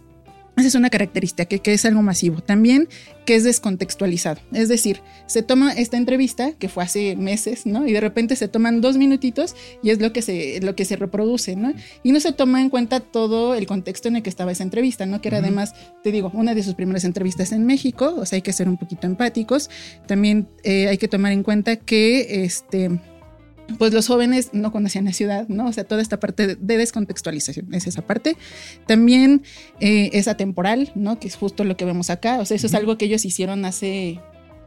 esa 0.58 0.68
es 0.68 0.76
una 0.76 0.90
característica, 0.90 1.46
que, 1.46 1.60
que, 1.60 1.74
es 1.74 1.86
algo 1.86 2.02
masivo. 2.02 2.42
También 2.42 2.88
que 3.26 3.36
es 3.36 3.44
descontextualizado. 3.44 4.40
Es 4.54 4.70
decir, 4.70 5.02
se 5.26 5.42
toma 5.42 5.74
esta 5.74 5.98
entrevista, 5.98 6.54
que 6.54 6.70
fue 6.70 6.84
hace 6.84 7.16
meses, 7.16 7.66
¿no? 7.66 7.88
Y 7.88 7.94
de 7.94 8.00
repente 8.00 8.36
se 8.36 8.48
toman 8.48 8.82
dos 8.82 8.98
minutitos 8.98 9.56
y 9.84 9.90
es 9.90 10.00
lo 10.00 10.14
que 10.14 10.22
se, 10.22 10.62
lo 10.62 10.76
que 10.76 10.86
se 10.86 10.96
reproduce, 10.96 11.56
¿no? 11.56 11.74
Y 12.04 12.12
no 12.12 12.20
se 12.20 12.32
toma 12.32 12.62
en 12.62 12.70
cuenta 12.70 13.00
todo 13.00 13.56
el 13.56 13.66
contexto 13.66 14.08
en 14.08 14.18
el 14.18 14.24
que 14.24 14.30
estaba 14.30 14.52
esa 14.52 14.64
entrevista, 14.64 15.06
¿no? 15.06 15.22
Que 15.22 15.30
era 15.30 15.40
además, 15.40 15.74
te 16.04 16.12
digo, 16.12 16.32
una 16.34 16.56
de 16.56 16.64
sus 16.64 16.76
primeras 16.76 17.04
entrevistas 17.04 17.52
en 17.52 17.66
México, 17.66 18.16
o 18.18 18.26
sea, 18.26 18.38
hay 18.38 18.42
que 18.42 18.54
ser 18.54 18.70
un 18.70 18.78
poquito 18.78 19.08
empáticos. 19.08 19.70
También 20.08 20.48
eh, 20.64 20.88
hay 20.88 20.98
que 20.98 21.08
tomar 21.08 21.32
en 21.32 21.44
cuenta 21.44 21.76
que, 21.76 22.46
este 22.46 23.00
pues 23.78 23.94
los 23.94 24.08
jóvenes 24.08 24.50
no 24.54 24.72
conocían 24.72 25.06
la 25.06 25.14
ciudad, 25.14 25.48
¿no? 25.48 25.68
O 25.68 25.74
sea, 25.74 25.84
toda 25.84 26.02
esta 26.02 26.20
parte 26.20 26.56
de 26.56 26.78
descontextualización 26.78 27.74
es 27.74 27.88
esa 27.88 28.02
parte. 28.02 28.38
También 28.86 29.44
eh, 29.80 30.12
es 30.14 30.28
atemporal, 30.28 30.92
¿no? 30.96 31.20
Que 31.20 31.28
es 31.28 31.36
justo 31.36 31.64
lo 31.64 31.76
que 31.76 31.86
vemos 31.86 32.10
acá. 32.10 32.40
O 32.40 32.46
sea, 32.46 32.56
eso 32.56 32.68
es 32.68 32.74
algo 32.74 32.98
que 32.98 33.06
ellos 33.06 33.26
hicieron 33.26 33.66
hace, 33.66 34.20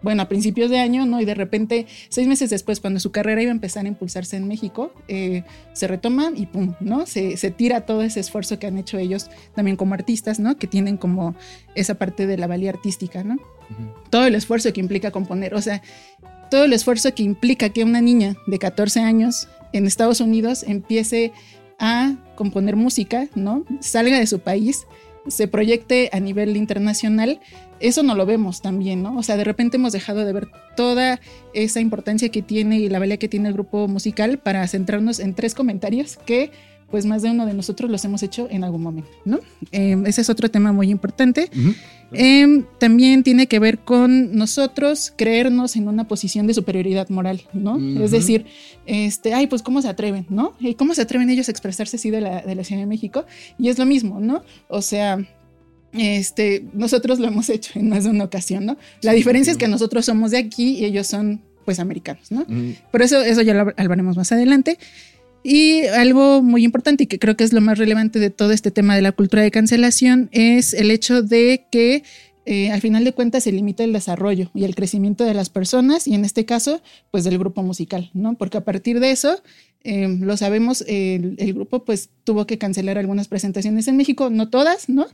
bueno, 0.03 0.23
a 0.23 0.29
principios 0.29 0.71
de 0.71 0.81
año, 0.81 1.07
¿no? 1.07 1.21
Y 1.21 1.25
de 1.25 1.35
repente, 1.35 1.87
seis 2.09 2.27
meses 2.27 2.51
después, 2.51 2.81
cuando 2.81 2.99
su 2.99 3.13
carrera 3.13 3.41
iba 3.41 3.51
a 3.51 3.55
empezar 3.55 3.85
a 3.85 3.89
impulsarse 3.89 4.37
en 4.37 4.49
México, 4.49 4.93
eh, 5.07 5.45
se 5.73 5.87
retoma 5.87 6.33
y 6.35 6.47
pum, 6.47 6.75
¿no? 6.81 7.07
Se, 7.07 7.37
se, 7.37 7.51
tira 7.51 7.83
todo 7.83 8.03
ese 8.03 8.21
esfuerzo 8.21 8.59
que 8.59 8.67
han 8.67 8.79
hecho 8.79 8.99
ellos 8.99 9.31
también 9.55 9.77
como 9.77 9.95
artistas, 9.95 10.41
¿no? 10.41 10.57
Que 10.57 10.67
tienen 10.67 10.97
como 10.97 11.37
esa 11.75 11.95
parte 11.95 12.27
de 12.27 12.37
la 12.37 12.49
valía 12.49 12.71
artística, 12.71 13.23
¿no? 13.23 13.37
Todo 14.11 14.27
el 14.27 14.35
esfuerzo 14.35 14.73
que 14.73 14.81
implica 14.81 15.11
componer. 15.11 15.55
O 15.55 15.63
sea, 15.63 15.83
todo 16.51 16.65
el 16.65 16.73
esfuerzo 16.73 17.15
que 17.15 17.23
implica 17.23 17.69
que 17.71 17.85
una 17.85 18.01
niña 18.01 18.37
de 18.47 18.59
14 18.59 19.01
años 19.01 19.49
en 19.73 19.87
Estados 19.87 20.21
Unidos 20.21 20.65
empiece 20.67 21.33
a 21.79 22.17
componer 22.35 22.77
música, 22.77 23.29
¿no? 23.35 23.65
Salga 23.81 24.19
de 24.19 24.27
su 24.27 24.41
país, 24.41 24.87
se 25.29 25.49
proyecte 25.49 26.11
a 26.13 26.21
nivel 26.21 26.57
internacional, 26.57 27.41
eso 27.81 28.03
no 28.03 28.15
lo 28.15 28.27
vemos 28.27 28.63
también, 28.63 29.03
¿no? 29.03 29.17
O 29.17 29.23
sea, 29.23 29.37
de 29.37 29.45
repente 29.45 29.77
hemos 29.77 29.93
dejado 29.93 30.25
de 30.25 30.33
ver 30.33 30.49
toda 30.77 31.21
esa 31.55 31.81
importancia 31.81 32.29
que 32.31 32.43
tiene 32.43 32.79
y 32.79 32.89
la 32.89 32.99
valía 32.99 33.19
que 33.19 33.29
tiene 33.29 33.49
el 33.49 33.55
grupo 33.55 33.87
musical 33.87 34.39
para 34.39 34.67
centrarnos 34.67 35.21
en 35.21 35.35
tres 35.35 35.55
comentarios 35.55 36.19
que 36.25 36.51
pues 36.91 37.05
más 37.05 37.23
de 37.23 37.31
uno 37.31 37.45
de 37.47 37.55
nosotros 37.55 37.91
los 37.91 38.05
hemos 38.05 38.23
hecho 38.23 38.49
en 38.51 38.65
algún 38.65 38.83
momento, 38.83 39.11
¿no? 39.25 39.41
Eh, 39.73 39.97
ese 40.07 40.23
es 40.23 40.31
otro 40.31 40.51
tema 40.51 40.73
muy 40.73 40.91
importante. 40.91 41.51
Uh 41.55 41.59
-huh. 41.59 41.75
eh, 42.13 42.65
también 42.79 43.23
tiene 43.23 43.47
que 43.47 43.59
ver 43.59 43.81
con 43.81 44.35
nosotros 44.35 45.13
creernos 45.17 45.77
en 45.77 45.87
una 45.89 46.09
posición 46.09 46.47
de 46.47 46.55
superioridad 46.55 47.09
moral, 47.11 47.43
¿no? 47.53 47.75
Uh 47.75 47.79
-huh. 47.81 48.05
Es 48.05 48.11
decir, 48.11 48.47
este, 48.87 49.35
ay, 49.35 49.47
pues 49.49 49.63
cómo 49.63 49.83
se 49.83 49.89
atreven, 49.89 50.25
¿no? 50.31 50.55
¿Y 50.61 50.75
cómo 50.75 50.95
se 50.95 51.03
atreven 51.03 51.29
ellos 51.29 51.49
a 51.49 51.51
expresarse 51.51 51.97
así 51.97 52.11
de 52.11 52.23
la, 52.23 52.41
de 52.43 52.55
la 52.55 52.65
Ciudad 52.65 52.81
de 52.81 52.87
México? 52.87 53.27
Y 53.59 53.69
es 53.69 53.79
lo 53.79 53.85
mismo, 53.85 54.19
¿no? 54.21 54.43
O 54.69 54.81
sea, 54.81 55.19
este, 55.93 56.65
nosotros 56.73 57.19
lo 57.19 57.29
hemos 57.29 57.49
hecho 57.51 57.79
en 57.79 57.89
más 57.91 58.05
de 58.05 58.11
una 58.11 58.25
ocasión, 58.25 58.65
¿no? 58.67 58.77
La 59.03 59.13
diferencia 59.13 59.51
es 59.51 59.59
que 59.59 59.69
nosotros 59.69 60.05
somos 60.07 60.31
de 60.31 60.39
aquí 60.39 60.77
y 60.79 60.85
ellos 60.85 61.07
son, 61.07 61.41
pues, 61.65 61.79
americanos, 61.81 62.31
¿no? 62.31 62.47
-huh. 62.47 62.77
Por 62.91 63.03
eso, 63.03 63.21
eso 63.23 63.43
ya 63.43 63.55
lo 63.55 63.73
hablaremos 63.77 64.17
más 64.17 64.33
adelante. 64.33 64.79
Y 65.43 65.87
algo 65.87 66.43
muy 66.43 66.65
importante 66.65 67.05
y 67.05 67.07
que 67.07 67.19
creo 67.19 67.37
que 67.37 67.45
es 67.45 67.53
lo 67.53 67.61
más 67.61 67.79
relevante 67.79 68.19
de 68.19 68.31
todo 68.31 68.53
este 68.53 68.71
tema 68.71 68.97
de 68.97 69.03
la 69.03 69.13
cultura 69.13 69.43
de 69.43 69.51
cancelación 69.51 70.29
es 70.33 70.75
el 70.75 70.91
hecho 70.91 71.23
de 71.23 71.67
que 71.71 72.03
eh, 72.45 72.71
al 72.71 72.81
final 72.81 73.05
de 73.05 73.13
cuentas 73.13 73.45
se 73.45 73.53
limita 73.53 73.85
el 73.85 73.93
desarrollo 73.93 74.51
y 74.55 74.65
el 74.65 74.75
crecimiento 74.75 75.25
de 75.25 75.35
las 75.35 75.51
personas 75.51 76.07
y 76.07 76.15
en 76.15 76.25
este 76.25 76.47
caso 76.47 76.81
pues 77.11 77.25
del 77.25 77.39
grupo 77.39 77.63
musical, 77.63 78.11
¿no? 78.15 78.39
Porque 78.39 78.57
a 78.57 78.65
partir 78.65 79.01
de 79.01 79.11
eso, 79.11 79.43
eh, 79.85 80.09
lo 80.21 80.35
sabemos, 80.39 80.83
el, 80.89 81.37
el 81.39 81.53
grupo 81.53 81.85
pues 81.85 82.09
tuvo 82.25 82.47
que 82.47 82.57
cancelar 82.57 82.97
algunas 82.97 83.29
presentaciones 83.29 83.87
en 83.87 83.99
México, 83.99 84.31
no 84.31 84.49
todas, 84.49 84.89
¿no? 84.89 85.07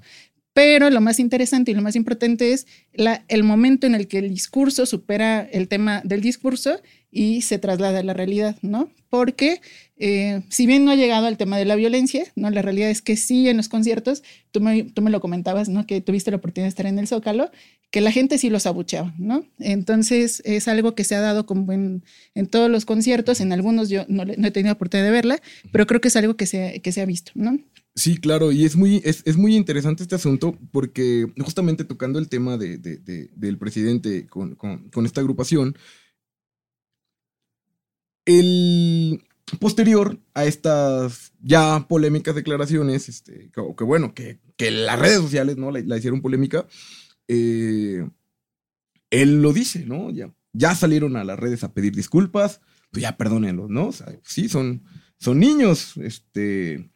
Pero 0.54 0.88
lo 0.88 1.00
más 1.00 1.18
interesante 1.18 1.72
y 1.72 1.74
lo 1.74 1.82
más 1.82 1.96
importante 1.96 2.52
es 2.52 2.66
la, 2.94 3.24
el 3.28 3.42
momento 3.42 3.86
en 3.86 3.96
el 3.96 4.06
que 4.06 4.18
el 4.18 4.30
discurso 4.30 4.86
supera 4.86 5.40
el 5.40 5.66
tema 5.68 6.00
del 6.04 6.20
discurso 6.20 6.80
y 7.10 7.42
se 7.42 7.58
traslada 7.58 7.98
a 7.98 8.02
la 8.04 8.14
realidad, 8.14 8.56
¿no? 8.62 8.88
Porque 9.10 9.60
eh, 9.96 10.42
si 10.48 10.66
bien 10.66 10.84
no 10.84 10.92
ha 10.92 10.96
llegado 10.96 11.26
al 11.26 11.36
tema 11.36 11.58
de 11.58 11.64
la 11.64 11.74
violencia, 11.74 12.24
¿no? 12.36 12.50
La 12.50 12.62
realidad 12.62 12.90
es 12.90 13.02
que 13.02 13.16
sí 13.16 13.48
en 13.48 13.56
los 13.56 13.68
conciertos, 13.68 14.22
tú 14.52 14.60
me, 14.60 14.84
tú 14.84 15.02
me 15.02 15.10
lo 15.10 15.20
comentabas, 15.20 15.68
¿no? 15.68 15.86
Que 15.86 16.00
tuviste 16.00 16.30
la 16.30 16.36
oportunidad 16.36 16.66
de 16.66 16.70
estar 16.70 16.86
en 16.86 17.00
el 17.00 17.08
Zócalo, 17.08 17.50
que 17.90 18.00
la 18.00 18.12
gente 18.12 18.38
sí 18.38 18.48
los 18.48 18.66
abucheaba, 18.66 19.12
¿no? 19.18 19.44
Entonces 19.58 20.40
es 20.44 20.68
algo 20.68 20.94
que 20.94 21.04
se 21.04 21.16
ha 21.16 21.20
dado 21.20 21.46
en, 21.70 22.02
todos 22.48 22.70
los 22.70 22.84
conciertos, 22.84 23.40
en 23.40 23.52
algunos 23.52 23.88
yo 23.88 24.04
no, 24.08 24.22
he 24.24 24.50
tenido 24.50 24.72
oportunidad 24.72 25.06
de 25.06 25.12
verla, 25.12 25.40
pero 25.72 25.86
creo 25.86 26.00
que 26.00 26.08
es 26.08 26.16
algo 26.16 26.36
que 26.36 26.46
se, 26.46 26.80
que 26.80 26.92
se 26.92 27.00
ha 27.00 27.06
visto, 27.06 27.32
¿no? 27.34 27.58
Sí, 27.96 28.18
claro, 28.18 28.50
y 28.50 28.64
es 28.64 28.74
muy, 28.74 29.00
es, 29.04 29.22
es, 29.24 29.36
muy 29.36 29.54
interesante 29.54 30.02
este 30.02 30.16
asunto 30.16 30.58
porque 30.72 31.32
justamente 31.40 31.84
tocando 31.84 32.18
el 32.18 32.28
tema 32.28 32.56
de, 32.56 32.76
de, 32.76 32.96
de, 32.98 33.30
del 33.36 33.56
presidente 33.56 34.26
con, 34.26 34.56
con, 34.56 35.06
esta 35.06 35.20
agrupación, 35.20 35.76
el 38.24 39.22
posterior 39.60 40.18
a 40.34 40.44
estas 40.44 41.32
ya 41.40 41.86
polémicas 41.88 42.34
declaraciones, 42.34 43.08
este, 43.08 43.52
que, 43.52 43.84
bueno, 43.84 44.12
que, 44.12 44.40
que, 44.56 44.72
las 44.72 44.98
redes 44.98 45.20
sociales 45.20 45.56
¿no? 45.56 45.70
la, 45.70 45.80
la 45.80 45.96
hicieron 45.96 46.20
polémica, 46.20 46.66
eh, 47.28 48.08
él 49.10 49.40
lo 49.40 49.52
dice, 49.52 49.86
¿no? 49.86 50.10
Ya, 50.10 50.34
ya 50.52 50.74
salieron 50.74 51.16
a 51.16 51.22
las 51.22 51.38
redes 51.38 51.62
a 51.62 51.72
pedir 51.72 51.94
disculpas, 51.94 52.60
pues 52.90 53.02
ya 53.02 53.16
perdónenlos, 53.16 53.70
¿no? 53.70 53.88
O 53.88 53.92
sea, 53.92 54.18
sí, 54.24 54.48
son, 54.48 54.82
son 55.16 55.38
niños, 55.38 55.96
este 55.98 56.90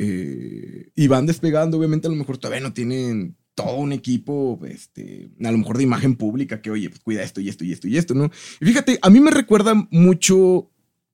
eh, 0.00 0.92
y 0.94 1.08
van 1.08 1.26
despegando, 1.26 1.76
obviamente 1.76 2.06
a 2.06 2.10
lo 2.10 2.16
mejor 2.16 2.38
todavía 2.38 2.62
no 2.62 2.72
tienen 2.72 3.36
todo 3.56 3.74
un 3.78 3.92
equipo, 3.92 4.60
este, 4.64 5.28
a 5.42 5.50
lo 5.50 5.58
mejor 5.58 5.76
de 5.76 5.82
imagen 5.82 6.14
pública, 6.14 6.62
que 6.62 6.70
oye, 6.70 6.88
pues 6.88 7.00
cuida 7.00 7.24
esto 7.24 7.40
y 7.40 7.48
esto 7.48 7.64
y 7.64 7.72
esto 7.72 7.88
y 7.88 7.98
esto, 7.98 8.14
¿no? 8.14 8.30
Y 8.60 8.64
fíjate, 8.64 9.00
a 9.02 9.10
mí 9.10 9.18
me 9.18 9.32
recuerda 9.32 9.74
mucho 9.90 10.70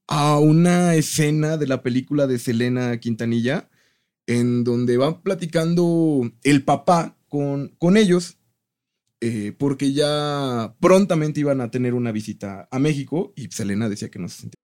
a 0.07 0.39
una 0.39 0.95
escena 0.97 1.57
de 1.57 1.67
la 1.67 1.83
película 1.83 2.27
de 2.27 2.39
Selena 2.39 3.01
Quintanilla, 3.01 3.71
en 4.27 4.65
donde 4.65 4.99
van 4.99 5.23
platicando 5.23 6.31
el 6.43 6.63
papá 6.63 7.17
con, 7.27 7.75
con 7.79 7.97
ellos, 7.97 8.37
eh, 9.23 9.55
porque 9.57 9.95
ya 9.95 10.77
prontamente 10.79 11.41
iban 11.41 11.63
a 11.63 11.71
tener 11.71 11.95
una 11.95 12.13
visita 12.13 12.69
a 12.71 12.79
México 12.79 13.33
y 13.35 13.47
Selena 13.47 13.89
decía 13.89 14.11
que 14.11 14.19
no 14.19 14.29
se 14.29 14.43
sentía. 14.43 14.64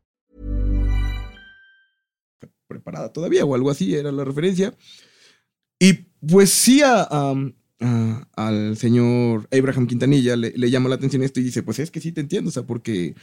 Preparada 2.71 3.11
todavía 3.11 3.45
o 3.45 3.53
algo 3.53 3.69
así 3.69 3.93
era 3.93 4.11
la 4.11 4.23
referencia. 4.23 4.73
Y 5.79 5.93
pues 6.27 6.49
sí 6.49 6.81
a, 6.83 7.07
al 8.35 8.77
señor 8.77 9.47
Abraham 9.51 9.87
Quintanilla 9.87 10.35
le, 10.35 10.53
le, 10.55 10.69
llama 10.69 10.89
la 10.89 10.95
atención 10.95 11.23
esto 11.23 11.39
y 11.39 11.43
dice, 11.43 11.63
pues 11.63 11.79
es 11.79 11.91
que 11.91 11.99
sí 11.99 12.11
te 12.11 12.21
entiendo, 12.21 12.49
o 12.49 12.51
sea, 12.51 12.63
porque 12.63 13.15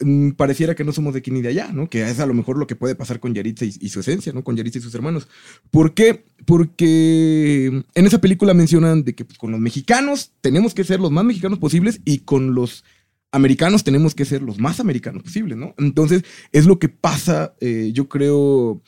mmm, 0.00 0.30
pareciera 0.32 0.74
que 0.74 0.84
no 0.84 0.92
somos 0.92 1.14
de 1.14 1.20
aquí 1.20 1.30
ni 1.30 1.40
de 1.40 1.48
allá, 1.50 1.70
¿no? 1.72 1.88
Que 1.88 2.02
es 2.08 2.18
a 2.18 2.26
lo 2.26 2.34
mejor 2.34 2.58
lo 2.58 2.66
que 2.66 2.76
puede 2.76 2.96
pasar 2.96 3.20
con 3.20 3.34
Yaritza 3.34 3.64
y, 3.64 3.74
y 3.80 3.88
su 3.88 4.00
esencia, 4.00 4.32
¿no? 4.32 4.42
Con 4.42 4.56
Yaritza 4.56 4.78
y 4.78 4.82
sus 4.82 4.94
hermanos. 4.94 5.28
¿Por 5.70 5.94
qué? 5.94 6.24
Porque 6.44 7.84
en 7.94 8.06
esa 8.06 8.20
película 8.20 8.54
mencionan 8.54 9.04
de 9.04 9.14
que 9.14 9.24
pues, 9.24 9.38
con 9.38 9.52
los 9.52 9.60
mexicanos 9.60 10.32
tenemos 10.40 10.74
que 10.74 10.84
ser 10.84 11.00
los 11.00 11.12
más 11.12 11.24
mexicanos 11.24 11.58
posibles 11.58 12.00
y 12.04 12.18
con 12.20 12.54
los 12.54 12.84
americanos 13.32 13.84
tenemos 13.84 14.14
que 14.14 14.24
ser 14.24 14.42
los 14.42 14.58
más 14.58 14.80
americanos 14.80 15.22
posibles, 15.22 15.56
¿no? 15.56 15.74
Entonces, 15.78 16.24
es 16.52 16.66
lo 16.66 16.78
que 16.78 16.88
pasa, 16.88 17.54
eh, 17.60 17.90
yo 17.94 18.08
creo, 18.08 18.82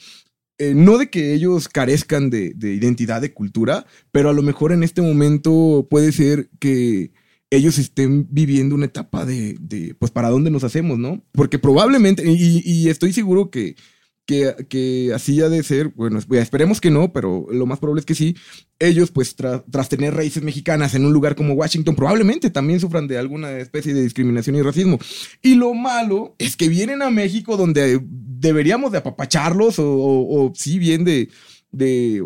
eh, 0.59 0.75
no 0.75 0.99
de 0.99 1.11
que 1.11 1.35
ellos 1.35 1.69
carezcan 1.69 2.31
de, 2.31 2.53
de, 2.55 2.75
identidad, 2.75 3.21
de 3.21 3.33
cultura, 3.33 3.87
pero 4.11 4.31
a 4.31 4.33
lo 4.33 4.43
mejor 4.43 4.73
en 4.73 4.83
este 4.83 5.03
momento 5.03 5.87
puede 5.91 6.13
ser 6.13 6.51
que 6.59 7.13
ellos 7.51 7.79
estén 7.79 8.27
viviendo 8.31 8.75
una 8.75 8.87
etapa 8.87 9.27
de, 9.27 9.95
pues, 9.99 10.11
para 10.11 10.31
dónde 10.31 10.51
nos 10.51 10.65
hacemos, 10.65 10.99
¿no? 10.99 11.23
Porque 11.33 11.59
probablemente, 11.59 12.25
y 12.27 12.89
estoy 12.89 13.13
seguro 13.13 13.51
que, 13.51 13.77
que, 14.27 14.55
que, 14.69 15.13
así 15.15 15.41
ha 15.41 15.49
de 15.49 15.63
ser, 15.63 15.89
bueno, 15.89 16.21
esperemos 16.31 16.81
que 16.81 16.91
no, 16.91 17.13
pero 17.13 17.47
lo 17.51 17.67
más 17.67 17.79
probable 17.79 18.01
es 18.01 18.07
que 18.07 18.15
sí, 18.15 18.37
ellos 18.79 19.11
pues 19.11 19.35
tras 19.35 19.89
tener 19.89 20.15
raíces 20.15 20.43
mexicanas 20.43 20.95
en 20.95 21.05
un 21.05 21.13
lugar 21.13 21.35
como 21.35 21.55
Washington, 21.55 21.97
probablemente 21.97 22.51
también 22.51 22.81
sufran 22.81 23.09
de 23.09 23.19
alguna 23.19 23.59
especie 23.59 23.95
de 23.95 24.03
discriminación 24.03 24.57
y 24.57 24.63
racismo. 24.63 24.99
Y 25.43 25.55
lo 25.57 25.75
malo 25.75 26.35
es 26.39 26.57
que 26.57 26.69
vienen 26.69 27.03
a 27.03 27.11
México 27.11 27.57
donde 27.57 28.01
deberíamos 28.03 28.93
de 28.93 28.99
apapacharlos 28.99 29.79
o, 29.79 29.87
o, 29.87 30.53
sí 30.55 30.79
bien 30.79 31.05
de, 31.05 31.29
de 31.71 32.25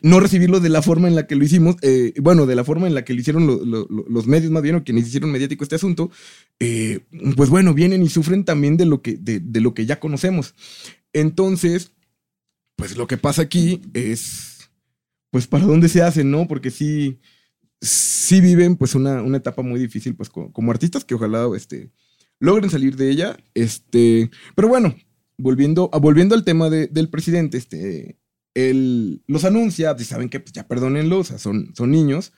no 0.00 0.20
recibirlo 0.20 0.60
de 0.60 0.70
la 0.70 0.80
forma 0.80 1.08
en 1.08 1.14
la 1.14 1.26
que 1.26 1.36
lo 1.36 1.44
hicimos, 1.44 1.76
eh, 1.82 2.14
bueno, 2.20 2.46
de 2.46 2.54
la 2.54 2.64
forma 2.64 2.86
en 2.86 2.94
la 2.94 3.04
que 3.04 3.12
lo 3.12 3.20
hicieron 3.20 3.46
los 3.46 4.26
medios 4.26 4.50
más 4.50 4.62
bien, 4.62 4.76
o 4.76 4.84
quienes 4.84 5.06
hicieron 5.06 5.30
mediático 5.30 5.64
este 5.64 5.76
asunto, 5.76 6.10
eh, 6.58 7.00
pues 7.36 7.50
bueno, 7.50 7.74
vienen 7.74 8.02
y 8.02 8.08
sufren 8.08 8.44
también 8.44 8.76
de 8.76 8.86
lo 8.86 9.02
que, 9.02 9.16
de, 9.16 9.40
de, 9.40 9.60
lo 9.60 9.74
que 9.74 9.84
ya 9.84 10.00
conocemos. 10.00 10.54
Entonces, 11.12 11.92
pues 12.76 12.96
lo 12.96 13.06
que 13.06 13.18
pasa 13.18 13.42
aquí 13.42 13.80
es, 13.94 14.70
pues 15.30 15.46
para 15.46 15.66
dónde 15.66 15.88
se 15.88 16.02
hacen, 16.02 16.30
¿no? 16.30 16.48
Porque 16.48 16.70
sí, 16.70 17.20
sí 17.80 18.40
viven 18.40 18.76
pues 18.76 18.94
una, 18.94 19.22
una 19.22 19.38
etapa 19.38 19.62
muy 19.62 19.78
difícil, 19.80 20.14
pues 20.14 20.30
como, 20.30 20.70
artistas 20.70 21.04
que 21.04 21.14
ojalá, 21.14 21.46
este, 21.56 21.90
logren 22.38 22.70
salir 22.70 22.96
de 22.96 23.10
ella, 23.10 23.36
este, 23.54 24.30
pero 24.54 24.68
bueno, 24.68 24.94
volviendo, 25.36 25.90
volviendo 26.00 26.34
al 26.34 26.44
tema 26.44 26.70
del 26.70 27.08
presidente, 27.08 27.58
este, 27.58 28.18
él 28.54 29.22
los 29.26 29.44
anuncia, 29.44 29.94
y 29.98 30.04
saben 30.04 30.28
que 30.28 30.40
pues 30.40 30.52
ya 30.52 30.66
perdónenlo, 30.66 31.18
o 31.18 31.24
son, 31.24 31.72
son 31.74 31.90
niños, 31.90 32.32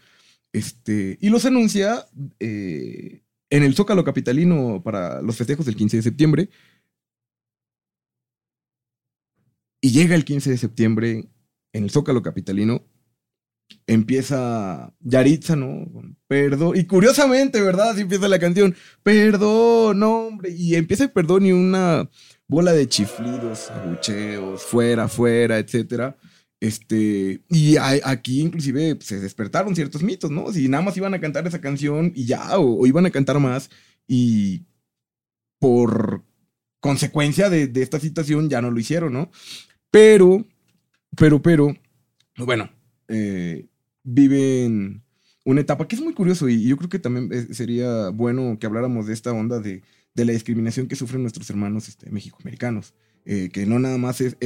este, 0.52 1.19
y 1.21 1.31
los 1.31 1.45
anuncia 1.45 2.07
eh, 2.40 3.23
en 3.50 3.62
el 3.62 3.75
Zócalo 3.75 4.04
Capitalino 4.04 4.83
para 4.83 5.21
los 5.21 5.37
festejos 5.37 5.66
del 5.66 5.76
15 5.76 5.99
de 5.99 6.02
septiembre, 6.02 6.50
Y 9.85 9.91
llega 9.91 10.14
el 10.14 10.25
15 10.25 10.49
de 10.49 10.57
septiembre 10.57 11.29
en 11.75 11.85
el 11.85 11.91
Zócalo 11.91 12.23
Capitalino. 12.23 12.87
Empieza 13.87 14.95
Yaritza, 15.00 15.57
¿no? 15.57 15.85
Perdón. 16.26 16.75
Y 16.75 16.85
curiosamente, 16.85 17.61
¿verdad? 17.61 17.91
Así 17.91 18.00
empieza 18.00 18.26
la 18.26 18.38
canción. 18.38 18.75
Perdón, 19.03 20.03
hombre. 20.03 20.53
Y 20.57 20.75
empieza 20.76 21.05
el 21.05 21.11
perdón 21.11 21.45
y 21.45 21.53
una 21.53 22.09
bola 22.49 22.73
de 22.73 22.88
chiflidos, 22.88 23.71
abucheos, 23.71 24.62
fuera, 24.62 25.07
fuera, 25.07 25.59
etcétera. 25.59 26.17
Este, 26.61 27.45
y 27.50 27.76
aquí 27.76 28.41
inclusive 28.41 28.97
se 29.03 29.21
despertaron 29.21 29.75
ciertos 29.76 30.03
mitos, 30.03 30.31
¿no? 30.31 30.50
Si 30.50 30.67
nada 30.67 30.83
más 30.83 30.97
iban 30.97 31.12
a 31.12 31.21
cantar 31.21 31.47
esa 31.47 31.61
canción 31.61 32.11
y 32.14 32.25
ya, 32.25 32.59
o, 32.59 32.87
iban 32.87 33.05
a 33.05 33.11
cantar 33.11 33.38
más, 33.38 33.69
y 34.09 34.64
por 35.61 36.25
consecuencia 36.81 37.50
de, 37.50 37.67
de, 37.67 37.83
esta 37.83 38.00
situación 38.00 38.49
ya 38.49 38.62
no 38.62 38.71
lo 38.71 38.81
hicieron, 38.81 39.12
¿no? 39.12 39.31
Pero, 39.95 40.45
pero, 41.17 41.41
pero, 41.41 41.73
bueno, 42.39 42.69
eh, 43.07 43.69
viven 44.03 45.05
una 45.45 45.61
etapa 45.61 45.87
que 45.87 45.95
es 45.95 46.03
muy 46.03 46.15
curioso 46.15 46.49
y 46.49 46.67
yo 46.67 46.77
creo 46.77 46.91
que 46.91 46.99
también 46.99 47.31
eh, 47.33 47.55
sería 47.55 48.09
bueno 48.09 48.59
que 48.59 48.67
habláramos 48.67 49.07
de 49.07 49.13
esta 49.13 49.31
onda 49.31 49.61
de, 49.61 49.85
la 50.17 50.33
discriminación 50.33 50.89
que 50.89 50.97
sufren 50.97 51.23
nuestros 51.23 51.49
hermanos 51.49 51.87
este, 51.87 52.11
mexicoamericanos. 52.11 52.93
Eh, 53.25 53.51
que 53.53 53.67
no 53.67 53.79
nada 53.79 53.97
más 53.97 54.21
es, 54.21 54.37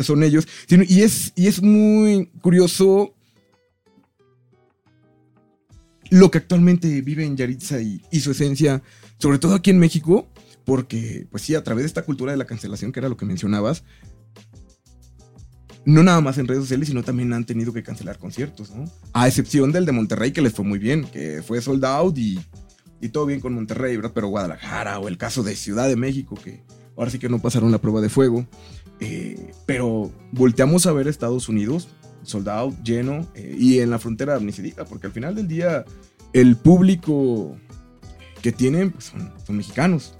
son 0.00 0.24
ellos, 0.24 0.48
sino, 0.66 0.82
y, 0.82 1.02
es, 1.02 1.32
y 1.36 1.46
es 1.46 1.62
muy 1.62 2.26
curioso 2.42 3.14
lo 6.10 6.32
que 6.32 6.38
actualmente 6.38 7.02
vive 7.02 7.24
en 7.24 7.36
Yaritza 7.36 7.80
y, 7.80 8.02
su 8.18 8.32
esencia, 8.32 8.82
sobre 9.18 9.38
todo 9.38 9.54
aquí 9.54 9.70
en 9.70 9.78
México, 9.78 10.26
porque, 10.64 11.28
pues 11.30 11.44
sí, 11.44 11.54
a 11.54 11.62
través 11.62 11.84
de 11.84 11.86
esta 11.86 12.04
cultura 12.04 12.32
de 12.32 12.38
la 12.38 12.46
cancelación, 12.46 12.90
que 12.90 12.98
era 12.98 13.08
lo 13.08 13.16
que 13.16 13.26
mencionabas, 13.26 13.84
no 15.84 16.02
nada 16.02 16.20
más 16.20 16.38
en 16.38 16.46
redes 16.46 16.62
sociales, 16.62 16.88
sino 16.88 17.02
también 17.02 17.32
han 17.32 17.44
tenido 17.44 17.72
que 17.72 17.82
cancelar 17.82 18.18
conciertos, 18.18 18.70
¿no? 18.70 18.84
A 19.12 19.28
excepción 19.28 19.72
del 19.72 19.86
de 19.86 19.92
Monterrey, 19.92 20.32
que 20.32 20.42
les 20.42 20.52
fue 20.52 20.64
muy 20.64 20.78
bien, 20.78 21.04
que 21.04 21.42
fue 21.42 21.60
sold 21.60 21.84
out 21.84 22.16
y, 22.18 22.40
y 23.00 23.08
todo 23.08 23.26
bien 23.26 23.40
con 23.40 23.54
Monterrey. 23.54 23.98
Pero 24.14 24.28
Guadalajara 24.28 24.98
o 24.98 25.08
el 25.08 25.18
caso 25.18 25.42
de 25.42 25.56
Ciudad 25.56 25.88
de 25.88 25.96
México, 25.96 26.36
que 26.42 26.62
ahora 26.96 27.10
sí 27.10 27.18
que 27.18 27.28
no 27.28 27.40
pasaron 27.40 27.72
la 27.72 27.78
prueba 27.78 28.00
de 28.00 28.08
fuego. 28.08 28.46
Eh, 29.00 29.52
pero 29.66 30.12
volteamos 30.30 30.86
a 30.86 30.92
ver 30.92 31.08
Estados 31.08 31.48
Unidos, 31.48 31.88
sold 32.22 32.48
out, 32.48 32.74
lleno, 32.84 33.26
eh, 33.34 33.56
y 33.58 33.80
en 33.80 33.90
la 33.90 33.98
frontera 33.98 34.38
ni 34.38 34.52
se 34.52 34.62
diga, 34.62 34.84
porque 34.84 35.08
al 35.08 35.12
final 35.12 35.34
del 35.34 35.48
día 35.48 35.84
el 36.32 36.56
público 36.56 37.56
que 38.42 38.52
tienen 38.52 38.90
pues, 38.90 39.06
son, 39.06 39.56
mexicanos. 39.56 40.14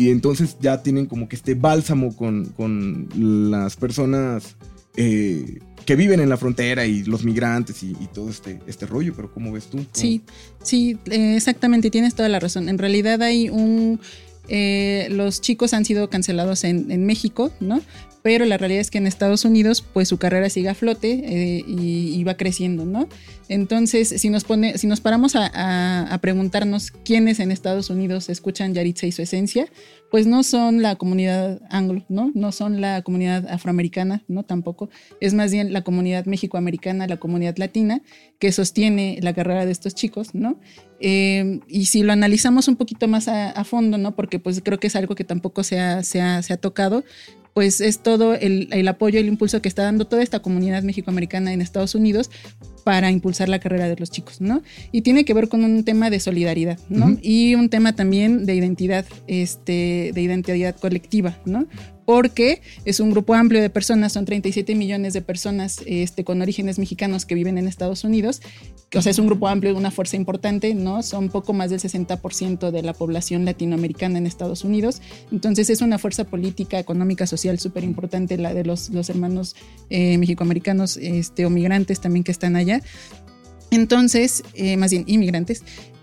Y 0.00 0.08
entonces 0.08 0.56
ya 0.58 0.82
tienen 0.82 1.04
como 1.04 1.28
que 1.28 1.36
este 1.36 1.52
bálsamo 1.52 2.16
con, 2.16 3.06
las 3.50 3.76
personas 3.76 4.56
eh, 4.96 5.58
que 5.84 5.94
viven 5.94 6.20
en 6.20 6.30
la 6.30 6.38
frontera 6.38 6.86
y 6.86 7.02
los 7.02 7.22
migrantes 7.22 7.82
y, 7.82 7.92
todo 8.14 8.30
este, 8.30 8.60
este 8.66 8.86
rollo, 8.86 9.12
pero 9.14 9.30
¿cómo 9.30 9.52
ves 9.52 9.66
tú? 9.66 9.84
Sí, 9.92 10.22
sí, 10.62 10.96
eh, 11.10 11.36
exactamente, 11.36 11.90
tienes 11.90 12.14
toda 12.14 12.30
la 12.30 12.40
razón. 12.40 12.70
En 12.70 12.78
realidad 12.78 13.20
hay 13.20 13.50
un... 13.50 14.00
Eh, 14.48 15.08
los 15.10 15.42
chicos 15.42 15.74
han 15.74 15.84
sido 15.84 16.08
cancelados 16.08 16.64
en, 16.64 16.90
en 16.90 17.04
México, 17.04 17.52
¿no? 17.60 17.82
Pero 18.22 18.44
la 18.44 18.58
realidad 18.58 18.80
es 18.80 18.90
que 18.90 18.98
en 18.98 19.06
Estados 19.06 19.44
Unidos 19.44 19.82
pues 19.82 20.08
su 20.08 20.18
carrera 20.18 20.48
sigue 20.50 20.68
a 20.68 20.74
flote 20.74 21.22
eh, 21.24 21.64
y, 21.66 22.22
va 22.24 22.34
creciendo, 22.34 22.84
¿no? 22.84 23.08
Entonces, 23.48 24.08
si 24.08 24.28
nos, 24.28 24.44
pone, 24.44 24.78
si 24.78 24.86
nos 24.86 25.00
paramos 25.00 25.34
a, 25.34 26.18
preguntarnos 26.20 26.92
quiénes 27.04 27.40
en 27.40 27.50
Estados 27.50 27.90
Unidos 27.90 28.28
escuchan 28.28 28.74
Yaritza 28.74 29.06
y 29.06 29.12
su 29.12 29.22
esencia, 29.22 29.66
pues 30.10 30.26
no 30.26 30.42
son 30.42 30.82
la 30.82 30.96
comunidad 30.96 31.60
anglo, 31.70 32.04
¿no? 32.08 32.30
No 32.34 32.52
son 32.52 32.80
la 32.80 33.02
comunidad 33.02 33.48
afroamericana, 33.48 34.22
¿no? 34.28 34.44
Tampoco. 34.44 34.90
Es 35.20 35.34
más 35.34 35.50
bien 35.50 35.72
la 35.72 35.82
comunidad 35.82 36.26
mexicoamericana, 36.26 37.06
la 37.06 37.16
comunidad 37.16 37.56
latina, 37.56 38.02
que 38.38 38.52
sostiene 38.52 39.18
la 39.22 39.32
carrera 39.32 39.64
de 39.64 39.72
estos 39.72 39.94
chicos, 39.94 40.34
¿no? 40.34 40.60
Eh, 41.00 41.60
y 41.68 41.86
si 41.86 42.02
lo 42.02 42.12
analizamos 42.12 42.68
un 42.68 42.76
poquito 42.76 43.08
más 43.08 43.28
a, 43.28 43.64
fondo, 43.64 43.98
¿no? 43.98 44.14
Porque 44.14 44.38
pues 44.38 44.60
creo 44.62 44.78
que 44.78 44.88
es 44.88 44.96
algo 44.96 45.14
que 45.14 45.24
tampoco 45.24 45.62
se 45.62 45.80
ha, 45.80 46.02
se 46.02 46.20
ha, 46.20 46.42
se 46.42 46.52
ha 46.52 46.56
tocado, 46.56 47.04
pues 47.54 47.80
es 47.80 48.00
todo 48.00 48.34
el, 48.34 48.68
el 48.72 48.88
apoyo 48.88 49.18
el 49.18 49.26
impulso 49.26 49.60
que 49.62 49.68
está 49.68 49.82
dando 49.82 50.06
toda 50.06 50.22
esta 50.22 50.40
comunidad 50.40 50.82
mexicoamericana 50.82 51.52
en 51.52 51.60
Estados 51.60 51.94
Unidos 51.94 52.30
para 52.84 53.10
impulsar 53.10 53.48
la 53.48 53.58
carrera 53.58 53.88
de 53.88 53.96
los 53.96 54.10
chicos, 54.10 54.40
¿no? 54.40 54.62
Y 54.92 55.02
tiene 55.02 55.24
que 55.24 55.34
ver 55.34 55.48
con 55.48 55.64
un 55.64 55.84
tema 55.84 56.10
de 56.10 56.20
solidaridad, 56.20 56.78
¿no? 56.88 57.18
Y 57.22 57.54
un 57.54 57.68
tema 57.68 57.94
también 57.94 58.46
de 58.46 58.54
identidad, 58.54 59.04
este, 59.26 60.12
de 60.14 60.22
identidad 60.22 60.76
colectiva, 60.76 61.38
¿no? 61.44 61.66
Porque 62.10 62.60
es 62.84 62.98
un 62.98 63.12
grupo 63.12 63.34
amplio 63.34 63.62
de 63.62 63.70
personas, 63.70 64.14
son 64.14 64.24
37 64.24 64.74
millones 64.74 65.12
de 65.12 65.22
personas 65.22 65.80
este, 65.86 66.24
con 66.24 66.42
orígenes 66.42 66.76
mexicanos 66.76 67.24
que 67.24 67.36
viven 67.36 67.56
en 67.56 67.68
Estados 67.68 68.02
Unidos. 68.02 68.42
O 68.92 69.00
sea, 69.00 69.10
es 69.10 69.20
un 69.20 69.28
grupo 69.28 69.46
amplio, 69.46 69.76
una 69.76 69.92
fuerza 69.92 70.16
importante, 70.16 70.74
¿no? 70.74 71.04
Son 71.04 71.28
poco 71.28 71.52
más 71.52 71.70
del 71.70 71.78
60% 71.78 72.72
de 72.72 72.82
la 72.82 72.94
población 72.94 73.44
latinoamericana 73.44 74.18
en 74.18 74.26
Estados 74.26 74.64
Unidos. 74.64 75.00
Entonces, 75.30 75.70
es 75.70 75.82
una 75.82 75.98
fuerza 75.98 76.24
política, 76.24 76.80
económica, 76.80 77.28
social 77.28 77.60
súper 77.60 77.84
importante, 77.84 78.36
la 78.38 78.54
de 78.54 78.64
los, 78.64 78.90
los 78.90 79.08
hermanos 79.08 79.54
eh, 79.88 80.18
mexicoamericanos 80.18 80.96
este, 80.96 81.46
o 81.46 81.50
migrantes 81.50 82.00
también 82.00 82.24
que 82.24 82.32
están 82.32 82.56
allá. 82.56 82.82
Entonces, 83.70 84.42
eh, 84.54 84.76
más 84.76 84.90
bien 84.90 85.04
inmigrantes. 85.06 85.62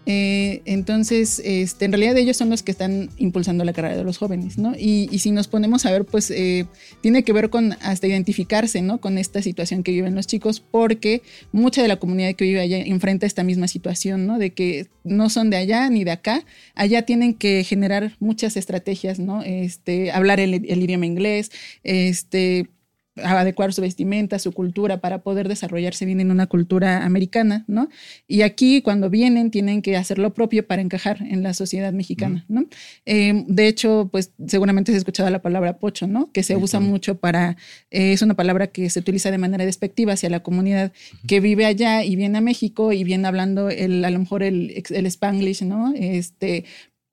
Eh, 0.10 0.62
entonces, 0.64 1.42
este, 1.44 1.84
en 1.84 1.92
realidad 1.92 2.16
ellos 2.16 2.38
son 2.38 2.50
los 2.50 2.64
que 2.64 2.72
están 2.72 3.10
impulsando 3.18 3.66
la 3.66 3.74
carrera 3.74 3.98
de 3.98 4.06
los 4.06 4.18
jóvenes, 4.18 4.58
¿no? 4.58 4.74
Y, 4.74 5.10
si 5.20 5.32
nos 5.32 5.50
ponemos 5.50 5.86
a 5.86 5.92
ver, 5.92 6.06
pues 6.06 6.32
eh, 6.32 6.66
tiene 7.02 7.24
que 7.24 7.34
ver 7.34 7.50
con 7.50 7.74
hasta 7.82 8.08
identificarse, 8.08 8.82
¿no? 8.82 9.02
Con 9.02 9.18
esta 9.18 9.42
situación 9.42 9.84
que 9.84 9.92
viven 9.92 10.16
los 10.16 10.26
chicos, 10.26 10.62
porque 10.62 11.24
mucha 11.52 11.82
de 11.82 11.90
la 11.90 11.98
comunidad 11.98 12.36
que 12.36 12.46
vive 12.46 12.62
allá 12.62 12.78
enfrenta 12.78 13.26
esta 13.26 13.44
misma 13.44 13.68
situación, 13.68 14.26
¿no? 14.26 14.40
De 14.40 14.54
que 14.54 14.88
no 15.04 15.30
son 15.30 15.50
de 15.50 15.58
allá 15.58 15.90
ni 15.90 16.06
de 16.06 16.12
acá, 16.12 16.46
allá 16.74 17.02
tienen 17.02 17.34
que 17.34 17.66
generar 17.66 18.16
muchas 18.22 18.56
estrategias, 18.56 19.20
¿no? 19.20 19.44
Este, 19.44 20.12
hablar 20.12 20.40
el, 20.40 20.54
el 20.54 20.84
idioma 20.84 21.06
inglés, 21.06 21.52
este, 21.84 22.70
adecuar 23.24 23.74
su 23.74 23.82
vestimenta, 23.82 24.40
su 24.40 24.52
cultura 24.52 25.00
para 25.00 25.22
poder 25.22 25.48
desarrollarse 25.48 26.06
bien 26.06 26.20
en 26.20 26.32
una 26.32 26.48
cultura 26.48 27.06
americana, 27.06 27.66
¿no? 27.68 27.90
Y 28.28 28.42
aquí 28.42 28.82
cuando 28.82 29.10
vienen 29.10 29.52
tienen 29.52 29.82
que 29.82 29.96
hacer 29.98 30.20
lo 30.20 30.34
propio 30.34 30.66
para 30.68 30.82
encajar 30.82 31.22
en 31.22 31.44
la 31.44 31.54
sociedad 31.54 31.94
mexicana, 31.94 32.46
¿no? 32.48 32.66
Eh, 33.06 33.44
de 33.48 33.68
hecho, 33.68 34.10
pues 34.12 34.32
seguramente 34.48 34.92
se 34.92 34.98
ha 34.98 35.00
escuchado 35.00 35.30
la 35.30 35.42
palabra 35.42 35.78
pocho, 35.78 36.08
¿no? 36.08 36.32
Que 36.32 36.44
se 36.44 36.56
usa 36.56 36.80
mucho 36.80 37.20
para, 37.20 37.58
eh, 37.92 38.14
es 38.14 38.22
una 38.22 38.36
palabra 38.36 38.68
que 38.68 38.90
se 38.90 39.00
utiliza 39.00 39.32
de 39.32 39.38
manera 39.38 39.66
despectiva 39.66 40.14
hacia 40.14 40.30
la 40.30 40.42
comunidad 40.42 40.92
que 41.28 41.40
vive 41.40 41.66
allá 41.66 42.04
y 42.04 42.16
viene 42.16 42.38
a 42.38 42.42
México 42.42 42.94
y 42.94 43.04
viene 43.04 43.28
hablando 43.28 43.70
el, 43.70 44.04
a 44.04 44.10
lo 44.10 44.20
mejor 44.20 44.44
el, 44.44 44.84
el 44.90 45.06
spanglish, 45.06 45.64
¿no? 45.64 45.94
Este, 45.96 46.66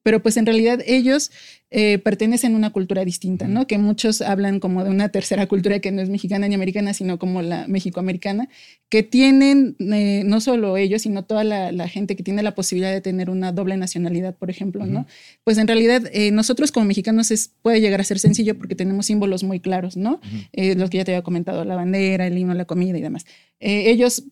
pero 0.04 0.22
pues 0.22 0.36
en 0.36 0.46
realidad 0.46 0.80
ellos 0.86 1.32
eh, 1.76 1.98
pertenecen 1.98 2.54
a 2.54 2.56
una 2.56 2.70
cultura 2.70 3.04
distinta, 3.04 3.48
¿no? 3.48 3.66
Que 3.66 3.78
muchos 3.78 4.20
hablan 4.20 4.60
como 4.60 4.84
de 4.84 4.90
una 4.90 5.08
tercera 5.08 5.48
cultura 5.48 5.80
que 5.80 5.90
no 5.90 6.02
es 6.02 6.08
mexicana 6.08 6.46
ni 6.46 6.54
americana, 6.54 6.94
sino 6.94 7.18
como 7.18 7.42
la 7.42 7.66
mexicoamericana, 7.66 8.48
que 8.88 9.02
tienen 9.02 9.74
eh, 9.80 10.22
no 10.24 10.40
solo 10.40 10.76
ellos, 10.76 11.02
sino 11.02 11.24
toda 11.24 11.42
la, 11.42 11.88
gente 11.88 12.14
que 12.14 12.22
tiene 12.22 12.44
la 12.44 12.54
posibilidad 12.54 12.92
de 12.92 13.00
tener 13.00 13.28
una 13.28 13.50
doble 13.50 13.76
nacionalidad, 13.76 14.36
por 14.36 14.50
ejemplo, 14.50 14.86
¿no? 14.86 15.08
Pues 15.42 15.58
en 15.58 15.66
realidad 15.66 16.08
eh, 16.12 16.30
nosotros 16.30 16.70
como 16.70 16.86
mexicanos 16.86 17.32
es, 17.32 17.50
puede 17.60 17.80
llegar 17.80 18.00
a 18.00 18.04
ser 18.04 18.20
sencillo 18.20 18.56
porque 18.56 18.76
tenemos 18.76 19.06
símbolos 19.06 19.42
muy 19.42 19.58
claros, 19.58 19.96
¿no? 19.96 20.20
los 20.52 20.90
que 20.90 20.98
ya 20.98 21.04
te 21.04 21.10
había 21.10 21.22
comentado, 21.22 21.64
la 21.64 21.74
bandera, 21.74 22.28
el 22.28 22.38
himno, 22.38 22.54
la 22.54 22.66
comida 22.66 22.96
y 22.98 23.02
demás. 23.02 23.26
ellos 23.58 24.22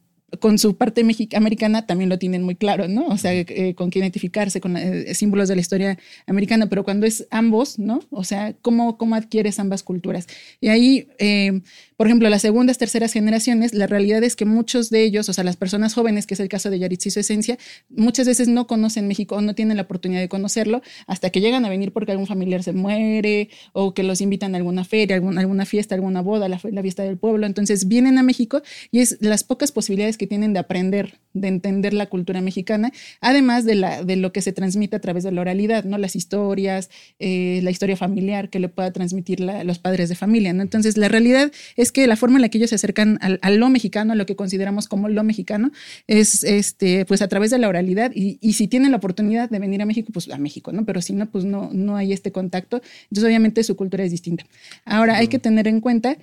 con 0.40 0.58
su 0.58 0.76
parte 0.76 1.04
americana 1.34 1.86
también 1.86 2.08
lo 2.08 2.18
tienen 2.18 2.42
muy 2.42 2.54
claro, 2.54 2.88
¿no? 2.88 3.06
O 3.08 3.18
sea, 3.18 3.32
eh, 3.34 3.74
con 3.74 3.90
qué 3.90 3.98
identificarse, 3.98 4.60
con 4.60 4.76
eh, 4.76 5.14
símbolos 5.14 5.48
de 5.48 5.56
la 5.56 5.60
historia 5.60 5.98
americana, 6.26 6.68
pero 6.68 6.84
cuando 6.84 7.06
es 7.06 7.26
ambos, 7.30 7.78
¿no? 7.78 8.00
O 8.10 8.24
sea, 8.24 8.54
¿cómo, 8.62 8.96
cómo 8.96 9.14
adquieres 9.14 9.58
ambas 9.58 9.82
culturas? 9.82 10.26
Y 10.60 10.68
ahí, 10.68 11.08
eh, 11.18 11.60
por 12.02 12.08
ejemplo, 12.08 12.28
las 12.28 12.42
segundas, 12.42 12.78
terceras 12.78 13.12
generaciones, 13.12 13.74
la 13.74 13.86
realidad 13.86 14.24
es 14.24 14.34
que 14.34 14.44
muchos 14.44 14.90
de 14.90 15.04
ellos, 15.04 15.28
o 15.28 15.32
sea, 15.32 15.44
las 15.44 15.56
personas 15.56 15.94
jóvenes, 15.94 16.26
que 16.26 16.34
es 16.34 16.40
el 16.40 16.48
caso 16.48 16.68
de 16.68 16.80
Yaritz 16.80 17.06
y 17.06 17.10
su 17.12 17.20
esencia, 17.20 17.58
muchas 17.90 18.26
veces 18.26 18.48
no 18.48 18.66
conocen 18.66 19.06
México 19.06 19.36
o 19.36 19.40
no 19.40 19.54
tienen 19.54 19.76
la 19.76 19.84
oportunidad 19.84 20.20
de 20.20 20.28
conocerlo 20.28 20.82
hasta 21.06 21.30
que 21.30 21.40
llegan 21.40 21.64
a 21.64 21.68
venir 21.68 21.92
porque 21.92 22.10
algún 22.10 22.26
familiar 22.26 22.64
se 22.64 22.72
muere 22.72 23.50
o 23.72 23.94
que 23.94 24.02
los 24.02 24.20
invitan 24.20 24.56
a 24.56 24.58
alguna 24.58 24.82
feria, 24.82 25.14
alguna, 25.14 25.64
fiesta, 25.64 25.94
alguna 25.94 26.22
boda, 26.22 26.48
la, 26.48 26.58
fiesta 26.58 27.04
del 27.04 27.18
pueblo. 27.18 27.46
Entonces 27.46 27.86
vienen 27.86 28.18
a 28.18 28.24
México 28.24 28.62
y 28.90 28.98
es 28.98 29.18
las 29.20 29.44
pocas 29.44 29.70
posibilidades 29.70 30.18
que 30.18 30.26
tienen 30.26 30.52
de 30.54 30.58
aprender, 30.58 31.20
de 31.34 31.46
entender 31.46 31.94
la 31.94 32.06
cultura 32.06 32.40
mexicana, 32.40 32.90
además 33.20 33.64
de, 33.64 33.76
la, 33.76 34.02
de 34.02 34.16
lo 34.16 34.32
que 34.32 34.42
se 34.42 34.52
transmite 34.52 34.96
a 34.96 35.00
través 35.00 35.22
de 35.22 35.30
la 35.30 35.40
oralidad, 35.40 35.84
¿no? 35.84 35.98
Las 35.98 36.16
historias, 36.16 36.90
eh, 37.20 37.60
la 37.62 37.70
historia 37.70 37.96
familiar 37.96 38.50
que 38.50 38.58
le 38.58 38.68
pueda 38.68 38.92
transmitir 38.92 39.38
los 39.38 39.78
padres 39.78 40.08
de 40.08 40.16
familia. 40.16 40.50
Entonces, 40.50 40.96
la 40.96 41.06
realidad 41.06 41.52
es 41.76 41.91
que 41.92 42.06
la 42.06 42.16
forma 42.16 42.36
en 42.36 42.42
la 42.42 42.48
que 42.48 42.58
ellos 42.58 42.70
se 42.70 42.76
acercan 42.76 43.18
al, 43.20 43.38
a 43.42 43.50
lo 43.50 43.68
mexicano, 43.68 44.12
a 44.12 44.16
lo 44.16 44.26
que 44.26 44.36
consideramos 44.36 44.88
como 44.88 45.08
lo 45.08 45.22
mexicano, 45.22 45.70
es 46.06 46.42
este, 46.44 47.04
pues 47.04 47.22
a 47.22 47.28
través 47.28 47.50
de 47.50 47.58
la 47.58 47.68
oralidad 47.68 48.12
y, 48.14 48.38
y, 48.40 48.54
si 48.54 48.68
tienen 48.68 48.90
la 48.90 48.96
oportunidad 48.96 49.50
de 49.50 49.58
venir 49.58 49.82
a 49.82 49.86
México, 49.86 50.10
pues 50.12 50.28
a 50.30 50.38
México, 50.38 50.72
¿no? 50.72 50.84
Pero 50.84 51.00
si 51.00 51.12
no, 51.12 51.30
pues 51.30 51.44
no, 51.44 51.70
no 51.72 51.96
hay 51.96 52.12
este 52.12 52.32
contacto. 52.32 52.82
Entonces, 53.04 53.24
obviamente, 53.24 53.62
su 53.64 53.76
cultura 53.76 54.04
es 54.04 54.10
distinta. 54.10 54.44
Ahora, 54.84 55.16
hay 55.16 55.28
que 55.28 55.38
tener 55.38 55.68
en 55.68 55.80
cuenta 55.80 56.16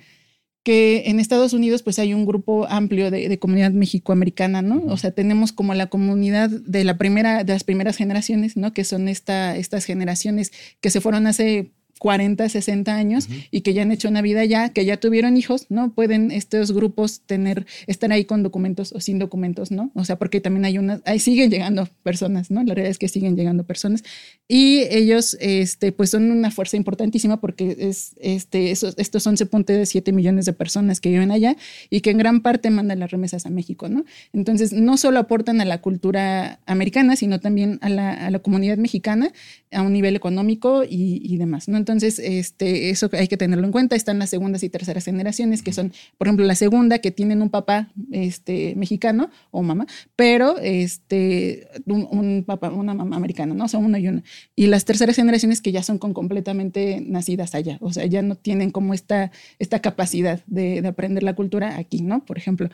que 0.62 1.04
en 1.06 1.20
Estados 1.20 1.52
Unidos 1.52 1.82
pues 1.82 1.98
hay 1.98 2.12
un 2.12 2.26
grupo 2.26 2.66
amplio 2.68 3.10
de, 3.10 3.38
comunidad 3.38 3.70
mexicoamericana, 3.70 4.60
¿no? 4.60 4.82
O 4.86 4.96
sea, 4.96 5.10
tenemos 5.10 5.52
como 5.52 5.74
la 5.74 5.86
comunidad 5.86 6.50
de 6.50 6.84
la 6.84 6.98
primera, 6.98 7.44
de 7.44 7.52
las 7.54 7.64
primeras 7.64 7.96
generaciones, 7.96 8.56
¿no? 8.56 8.72
Que 8.74 8.84
son 8.84 9.08
esta, 9.08 9.56
estas 9.56 9.84
generaciones 9.86 10.52
que 10.80 10.90
se 10.90 11.00
fueron 11.00 11.26
hace 11.26 11.72
40, 12.00 12.48
60 12.48 12.94
años 12.94 13.28
y 13.50 13.60
que 13.60 13.74
ya 13.74 13.82
han 13.82 13.92
hecho 13.92 14.08
una 14.08 14.22
vida 14.22 14.42
ya, 14.46 14.70
que 14.70 14.86
ya 14.86 14.96
tuvieron 14.96 15.36
hijos, 15.36 15.66
¿no? 15.68 15.92
Pueden 15.92 16.30
estos 16.30 16.72
grupos 16.72 17.20
tener, 17.26 17.66
estar 17.86 18.10
ahí 18.10 18.24
con 18.24 18.42
documentos 18.42 18.94
o 18.94 19.00
sin 19.00 19.18
documentos, 19.18 19.70
¿no? 19.70 19.90
O 19.94 20.06
sea, 20.06 20.16
porque 20.16 20.40
también 20.40 20.64
hay 20.64 20.78
unas, 20.78 21.02
ahí 21.04 21.18
siguen 21.18 21.50
llegando 21.50 21.86
personas, 22.02 22.50
¿no? 22.50 22.64
La 22.64 22.74
realidad 22.74 22.90
es 22.90 22.96
que 22.96 23.08
siguen 23.08 23.36
llegando 23.36 23.64
personas 23.64 24.02
y 24.48 24.84
ellos, 24.90 25.36
este, 25.40 25.92
pues 25.92 26.08
son 26.08 26.30
una 26.30 26.50
fuerza 26.50 26.78
importantísima 26.78 27.38
porque 27.38 27.76
es, 27.78 28.16
este, 28.18 28.70
esos, 28.70 28.94
estos 28.96 29.26
11.7 29.26 30.10
millones 30.14 30.46
de 30.46 30.54
personas 30.54 31.00
que 31.00 31.10
viven 31.10 31.30
allá 31.30 31.54
y 31.90 32.00
que 32.00 32.08
en 32.08 32.16
gran 32.16 32.40
parte 32.40 32.70
mandan 32.70 32.98
las 32.98 33.10
remesas 33.10 33.44
a 33.44 33.50
México, 33.50 33.90
¿no? 33.90 34.06
Entonces, 34.32 34.72
no 34.72 34.96
solo 34.96 35.18
aportan 35.18 35.60
a 35.60 35.66
la 35.66 35.82
cultura 35.82 36.60
americana, 36.64 37.14
sino 37.14 37.40
también 37.40 37.78
a 37.82 37.90
la, 37.90 38.14
a 38.14 38.30
la 38.30 38.38
comunidad 38.38 38.78
mexicana 38.78 39.34
a 39.70 39.82
un 39.82 39.92
nivel 39.92 40.16
económico 40.16 40.82
y, 40.82 41.20
y 41.22 41.36
demás, 41.36 41.68
¿no? 41.68 41.76
Entonces, 41.76 41.89
este, 41.98 42.90
eso 42.90 43.08
hay 43.12 43.28
que 43.28 43.36
tenerlo 43.36 43.64
en 43.64 43.72
cuenta. 43.72 43.96
Están 43.96 44.18
las 44.18 44.30
segundas 44.30 44.62
y 44.62 44.68
terceras 44.68 45.04
generaciones, 45.04 45.62
que 45.62 45.72
son, 45.72 45.92
por 46.18 46.26
ejemplo, 46.26 46.46
la 46.46 46.54
segunda, 46.54 46.98
que 46.98 47.10
tienen 47.10 47.42
un 47.42 47.50
papá 47.50 47.90
este, 48.10 48.74
mexicano 48.76 49.30
o 49.50 49.62
mamá, 49.62 49.86
pero 50.16 50.58
este, 50.58 51.68
un, 51.86 52.44
papá, 52.46 52.70
una 52.70 52.94
mamá 52.94 53.16
americana, 53.16 53.54
¿no? 53.54 53.64
O 53.64 53.68
sea, 53.68 53.80
uno 53.80 53.98
y 53.98 54.08
uno. 54.08 54.22
Y 54.56 54.66
las 54.66 54.84
terceras 54.84 55.16
generaciones 55.16 55.60
que 55.60 55.72
ya 55.72 55.82
son 55.82 55.98
con 55.98 56.14
completamente 56.14 57.02
nacidas 57.06 57.54
allá, 57.54 57.78
o 57.80 57.92
sea, 57.92 58.06
ya 58.06 58.22
no 58.22 58.34
tienen 58.34 58.70
como 58.70 58.94
esta, 58.94 59.30
esta 59.58 59.80
capacidad 59.80 60.40
de, 60.46 60.82
de 60.82 60.88
aprender 60.88 61.22
la 61.22 61.34
cultura 61.34 61.76
aquí, 61.78 62.02
¿no? 62.02 62.24
Por 62.24 62.38
ejemplo, 62.38 62.68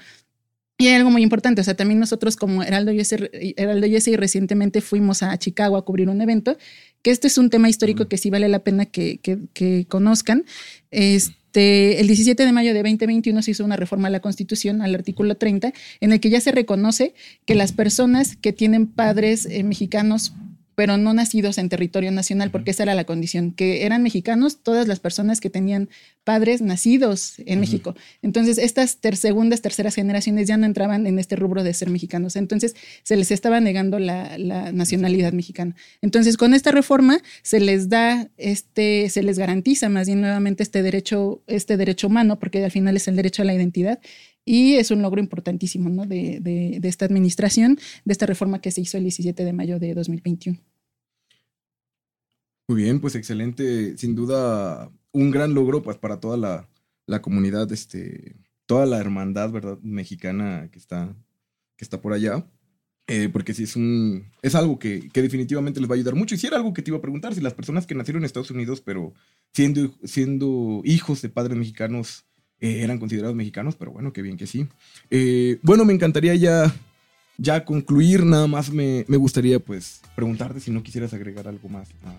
y 0.78 0.88
hay 0.88 0.94
algo 0.96 1.10
muy 1.10 1.22
importante, 1.22 1.62
o 1.62 1.64
sea, 1.64 1.74
también 1.74 1.98
nosotros 1.98 2.36
como 2.36 2.62
Heraldo 2.62 2.92
USA, 2.92 3.16
Heraldo 3.32 3.86
USA 3.86 4.14
recientemente 4.18 4.82
fuimos 4.82 5.22
a 5.22 5.36
Chicago 5.38 5.78
a 5.78 5.84
cubrir 5.86 6.10
un 6.10 6.20
evento, 6.20 6.58
que 7.06 7.12
este 7.12 7.28
es 7.28 7.38
un 7.38 7.50
tema 7.50 7.68
histórico 7.68 8.08
que 8.08 8.18
sí 8.18 8.30
vale 8.30 8.48
la 8.48 8.58
pena 8.58 8.84
que, 8.84 9.20
que, 9.20 9.86
conozcan. 9.86 10.44
Este, 10.90 12.00
el 12.00 12.08
17 12.08 12.44
de 12.44 12.50
mayo 12.50 12.74
de 12.74 12.82
2021 12.82 13.42
se 13.42 13.52
hizo 13.52 13.64
una 13.64 13.76
reforma 13.76 14.08
a 14.08 14.10
la 14.10 14.18
Constitución, 14.18 14.82
al 14.82 14.92
artículo 14.92 15.36
30, 15.36 15.72
en 16.00 16.10
el 16.10 16.18
que 16.18 16.30
ya 16.30 16.40
se 16.40 16.50
reconoce 16.50 17.14
que 17.44 17.54
las 17.54 17.70
personas 17.70 18.34
que 18.34 18.52
tienen 18.52 18.88
padres 18.88 19.46
eh, 19.46 19.62
mexicanos 19.62 20.32
pero 20.76 20.98
no 20.98 21.14
nacidos 21.14 21.56
en 21.58 21.70
territorio 21.70 22.12
nacional, 22.12 22.50
porque 22.50 22.70
esa 22.70 22.84
era 22.84 22.94
la 22.94 23.04
condición, 23.04 23.50
que 23.50 23.86
eran 23.86 24.02
mexicanos 24.02 24.62
todas 24.62 24.86
las 24.86 25.00
personas 25.00 25.40
que 25.40 25.48
tenían 25.50 25.88
padres 26.22 26.60
nacidos 26.60 27.34
en 27.46 27.60
México. 27.60 27.96
Entonces, 28.20 28.58
estas 28.58 28.98
segundas, 29.14 29.62
terceras 29.62 29.94
generaciones 29.94 30.46
ya 30.46 30.58
no 30.58 30.66
entraban 30.66 31.06
en 31.06 31.18
este 31.18 31.34
rubro 31.34 31.64
de 31.64 31.72
ser 31.72 31.88
mexicanos. 31.88 32.36
Entonces, 32.36 32.76
se 33.04 33.16
les 33.16 33.30
estaba 33.30 33.58
negando 33.58 33.98
la, 33.98 34.36
nacionalidad 34.72 35.32
mexicana. 35.32 35.74
Entonces, 36.02 36.36
con 36.36 36.52
esta 36.52 36.72
reforma 36.72 37.22
se 37.42 37.58
les 37.58 37.88
da, 37.88 38.28
este, 38.36 39.08
se 39.08 39.22
les 39.22 39.38
garantiza 39.38 39.88
más 39.88 40.06
bien 40.06 40.20
nuevamente 40.20 40.62
este 40.62 40.82
derecho, 40.82 41.42
este 41.46 41.78
derecho 41.78 42.08
humano, 42.08 42.38
porque 42.38 42.62
al 42.62 42.70
final 42.70 42.96
es 42.96 43.08
el 43.08 43.16
derecho 43.16 43.40
a 43.42 43.46
la 43.46 43.54
identidad. 43.54 43.98
Y 44.48 44.74
es 44.74 44.92
un 44.92 45.02
logro 45.02 45.20
importantísimo 45.20 45.90
¿no? 45.90 46.06
de, 46.06 46.38
de, 46.40 46.78
de, 46.80 46.88
esta 46.88 47.04
administración, 47.04 47.78
de 48.04 48.12
esta 48.12 48.26
reforma 48.26 48.60
que 48.60 48.70
se 48.70 48.80
hizo 48.80 48.96
el 48.96 49.02
17 49.02 49.44
de 49.44 49.52
mayo 49.52 49.80
de 49.80 49.92
2021. 49.92 50.56
Muy 52.68 52.82
bien, 52.82 53.00
pues 53.00 53.16
excelente. 53.16 53.98
Sin 53.98 54.14
duda, 54.14 54.90
un 55.12 55.32
gran 55.32 55.52
logro 55.52 55.82
pues, 55.82 55.98
para 55.98 56.20
toda 56.20 56.36
la, 56.36 56.68
la 57.06 57.22
comunidad, 57.22 57.70
este, 57.72 58.36
toda 58.66 58.86
la 58.86 58.98
hermandad 58.98 59.50
¿verdad? 59.50 59.78
mexicana 59.82 60.68
que 60.70 60.78
está, 60.78 61.16
que 61.76 61.84
está 61.84 62.00
por 62.00 62.12
allá. 62.12 62.46
Eh, 63.08 63.28
porque 63.32 63.52
es 63.52 63.76
un. 63.76 64.32
Es 64.42 64.56
algo 64.56 64.80
que, 64.80 65.08
que, 65.12 65.22
definitivamente 65.22 65.80
les 65.80 65.88
va 65.88 65.94
a 65.94 65.96
ayudar 65.96 66.16
mucho. 66.16 66.34
Y 66.34 66.38
si 66.38 66.48
era 66.48 66.56
algo 66.56 66.74
que 66.74 66.82
te 66.82 66.90
iba 66.90 66.98
a 66.98 67.02
preguntar, 67.02 67.34
si 67.34 67.40
las 67.40 67.54
personas 67.54 67.86
que 67.86 67.94
nacieron 67.94 68.22
en 68.22 68.26
Estados 68.26 68.50
Unidos, 68.50 68.80
pero 68.80 69.14
siendo, 69.52 69.94
siendo 70.02 70.82
hijos 70.84 71.22
de 71.22 71.28
padres 71.28 71.56
mexicanos, 71.56 72.26
eh, 72.60 72.80
eran 72.82 72.98
considerados 72.98 73.36
mexicanos, 73.36 73.76
pero 73.76 73.92
bueno, 73.92 74.12
qué 74.12 74.22
bien 74.22 74.36
que 74.36 74.46
sí. 74.46 74.66
Eh, 75.10 75.58
bueno, 75.62 75.84
me 75.84 75.92
encantaría 75.92 76.34
ya, 76.34 76.74
ya 77.38 77.64
concluir, 77.64 78.24
nada 78.24 78.46
más 78.46 78.70
me, 78.70 79.04
me, 79.08 79.16
gustaría 79.16 79.58
pues 79.60 80.00
preguntarte 80.14 80.60
si 80.60 80.70
no 80.70 80.82
quisieras 80.82 81.12
agregar 81.12 81.48
algo 81.48 81.68
más 81.68 81.90
a, 82.04 82.14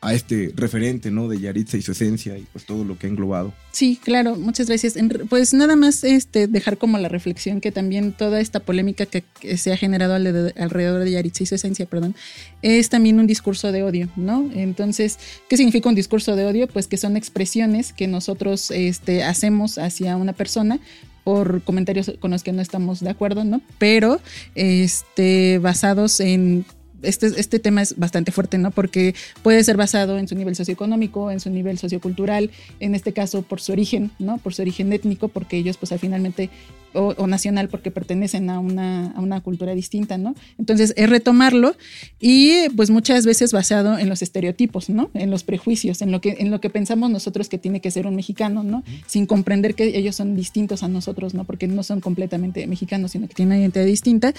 a 0.00 0.14
este 0.14 0.52
referente, 0.54 1.10
¿no? 1.10 1.26
De 1.26 1.40
Yaritza 1.40 1.76
y 1.76 1.82
su 1.82 1.90
esencia 1.90 2.38
y 2.38 2.46
pues 2.52 2.64
todo 2.64 2.84
lo 2.84 2.96
que 2.96 3.08
ha 3.08 3.10
englobado. 3.10 3.52
Sí, 3.72 3.98
claro, 4.02 4.36
muchas 4.36 4.68
gracias. 4.68 4.94
Pues 5.28 5.52
nada 5.54 5.74
más 5.74 6.04
este, 6.04 6.46
dejar 6.46 6.78
como 6.78 6.98
la 6.98 7.08
reflexión 7.08 7.60
que 7.60 7.72
también 7.72 8.12
toda 8.12 8.40
esta 8.40 8.60
polémica 8.60 9.06
que, 9.06 9.24
se 9.56 9.72
ha 9.72 9.76
generado 9.76 10.14
alrededor 10.14 11.02
de 11.02 11.10
Yaritza 11.10 11.42
y 11.42 11.46
su 11.46 11.56
esencia, 11.56 11.86
perdón, 11.86 12.14
es 12.62 12.88
también 12.90 13.18
un 13.18 13.26
discurso 13.26 13.72
de 13.72 13.82
odio, 13.82 14.08
¿no? 14.14 14.48
Entonces, 14.54 15.18
¿qué 15.48 15.56
significa 15.56 15.88
un 15.88 15.96
discurso 15.96 16.36
de 16.36 16.46
odio? 16.46 16.68
Pues 16.68 16.86
que 16.86 16.96
son 16.96 17.16
expresiones 17.16 17.92
que 17.92 18.06
nosotros 18.06 18.70
este, 18.70 19.24
hacemos 19.24 19.78
hacia 19.78 20.16
una 20.16 20.32
persona 20.32 20.78
por 21.24 21.62
comentarios 21.62 22.10
con 22.20 22.30
los 22.30 22.42
que 22.42 22.52
no 22.52 22.62
estamos 22.62 23.00
de 23.00 23.10
acuerdo, 23.10 23.44
¿no? 23.44 23.60
Pero 23.78 24.20
este, 24.54 25.58
basados 25.58 26.20
en 26.20 26.64
este, 27.02 27.26
este 27.26 27.58
tema 27.58 27.82
es 27.82 27.96
bastante 27.96 28.32
fuerte, 28.32 28.58
¿no? 28.58 28.70
Porque 28.70 29.14
puede 29.42 29.62
ser 29.64 29.76
basado 29.76 30.18
en 30.18 30.28
su 30.28 30.34
nivel 30.34 30.56
socioeconómico, 30.56 31.30
en 31.30 31.40
su 31.40 31.50
nivel 31.50 31.78
sociocultural, 31.78 32.50
en 32.80 32.94
este 32.94 33.12
caso 33.12 33.42
por 33.42 33.60
su 33.60 33.72
origen, 33.72 34.10
¿no? 34.18 34.38
Por 34.38 34.54
su 34.54 34.62
origen 34.62 34.92
étnico, 34.92 35.28
porque 35.28 35.56
ellos 35.56 35.76
pues 35.76 35.92
finalmente 36.00 36.50
o, 36.94 37.26
nacional 37.26 37.68
porque 37.68 37.90
pertenecen 37.90 38.50
a 38.50 38.58
una, 38.58 39.12
a 39.12 39.20
una, 39.20 39.40
cultura 39.40 39.74
distinta, 39.74 40.18
¿no? 40.18 40.34
Entonces 40.58 40.94
es 40.96 41.08
retomarlo 41.08 41.76
y 42.18 42.68
pues 42.70 42.90
muchas 42.90 43.26
veces 43.26 43.52
basado 43.52 43.98
en 43.98 44.08
los 44.08 44.22
estereotipos, 44.22 44.88
¿no? 44.88 45.10
En 45.14 45.30
los 45.30 45.44
prejuicios, 45.44 46.02
en 46.02 46.10
lo 46.10 46.20
que, 46.20 46.36
en 46.38 46.50
lo 46.50 46.60
que 46.60 46.70
pensamos 46.70 47.10
nosotros 47.10 47.48
que 47.48 47.58
tiene 47.58 47.80
que 47.80 47.90
ser 47.90 48.06
un 48.06 48.16
mexicano, 48.16 48.62
¿no? 48.62 48.82
Sin 49.06 49.26
comprender 49.26 49.74
que 49.74 49.96
ellos 49.96 50.16
son 50.16 50.34
distintos 50.34 50.82
a 50.82 50.88
nosotros, 50.88 51.34
¿no? 51.34 51.44
Porque 51.44 51.68
no 51.68 51.82
son 51.82 52.00
completamente 52.00 52.66
mexicanos, 52.66 53.12
sino 53.12 53.28
que 53.28 53.34
tienen 53.34 53.52
una 53.52 53.60
identidad 53.60 53.84
distinta 53.84 54.32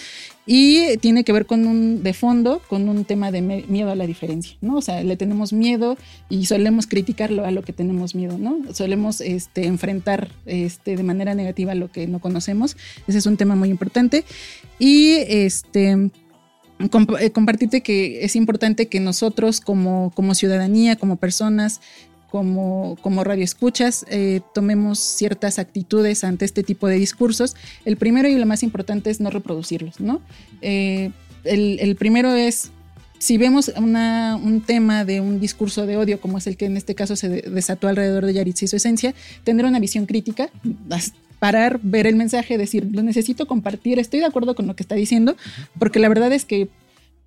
y 0.45 0.97
tiene 0.97 1.23
que 1.23 1.31
ver 1.31 1.45
con 1.45 1.67
un, 1.67 2.03
de 2.03 2.13
fondo, 2.13 2.61
con 2.67 2.89
un 2.89 3.05
tema 3.05 3.31
de 3.31 3.41
miedo 3.41 3.91
a 3.91 3.95
la 3.95 4.07
diferencia, 4.07 4.57
¿no? 4.61 4.77
O 4.77 4.81
sea, 4.81 5.03
le 5.03 5.15
tenemos 5.17 5.53
miedo 5.53 5.97
y 6.29 6.45
solemos 6.45 6.87
criticarlo 6.87 7.45
a 7.45 7.51
lo 7.51 7.63
que 7.63 7.73
tenemos 7.73 8.15
miedo, 8.15 8.37
¿no? 8.37 8.59
Solemos 8.73 9.21
este, 9.21 9.65
enfrentar 9.65 10.29
este, 10.45 10.95
de 10.95 11.03
manera 11.03 11.35
negativa 11.35 11.75
lo 11.75 11.91
que 11.91 12.07
no 12.07 12.19
conocemos 12.19 12.38
ese 12.47 13.17
es 13.17 13.25
un 13.25 13.37
tema 13.37 13.55
muy 13.55 13.69
importante. 13.69 14.23
Y 14.79 15.15
este 15.27 16.09
eh, 16.79 17.31
compartirte 17.31 17.81
que 17.81 18.23
es 18.23 18.37
importante 18.37 18.87
que 18.87 19.01
nosotros 19.01 19.59
como, 19.59 20.13
como 20.15 20.33
ciudadanía, 20.33 20.95
como 20.95 21.17
personas, 21.17 21.81
como, 22.31 22.97
como 23.01 23.25
radioescuchas, 23.25 24.05
eh, 24.09 24.39
tomemos 24.53 24.97
ciertas 24.99 25.59
actitudes 25.59 26.23
ante 26.23 26.45
este 26.45 26.63
tipo 26.63 26.87
de 26.87 26.95
discursos. 26.95 27.57
El 27.83 27.97
primero 27.97 28.29
y 28.29 28.35
lo 28.35 28.45
más 28.45 28.63
importante 28.63 29.09
es 29.09 29.19
no 29.19 29.29
reproducirlos, 29.29 29.99
¿no? 29.99 30.21
Eh, 30.61 31.11
el, 31.43 31.95
primero 31.97 32.31
es, 32.31 32.71
si 33.17 33.37
vemos 33.37 33.71
un 33.75 34.63
tema 34.65 35.03
de 35.03 35.19
un 35.19 35.41
discurso 35.41 35.85
de 35.85 35.97
odio, 35.97 36.21
como 36.21 36.37
es 36.37 36.47
el 36.47 36.55
que 36.55 36.65
en 36.65 36.77
este 36.77 36.95
caso 36.95 37.17
se 37.17 37.27
desató 37.27 37.89
alrededor 37.89 38.25
de 38.25 38.33
Yaritza 38.33 38.65
y 38.65 38.67
su 38.69 38.77
esencia, 38.77 39.13
tener 39.43 39.65
una 39.65 39.79
visión 39.79 40.05
crítica, 40.05 40.49
parar, 41.39 41.79
ver 41.81 42.05
el 42.05 42.15
mensaje, 42.15 42.57
decir, 42.57 42.87
lo 42.91 43.01
necesito 43.01 43.47
compartir, 43.47 43.99
estoy 43.99 44.19
de 44.19 44.25
acuerdo 44.25 44.55
con 44.55 44.67
lo 44.67 44.75
que 44.75 44.83
está 44.83 44.95
diciendo, 44.95 45.35
porque 45.77 45.99
la 45.99 46.09
verdad 46.09 46.31
es 46.33 46.45
que 46.45 46.69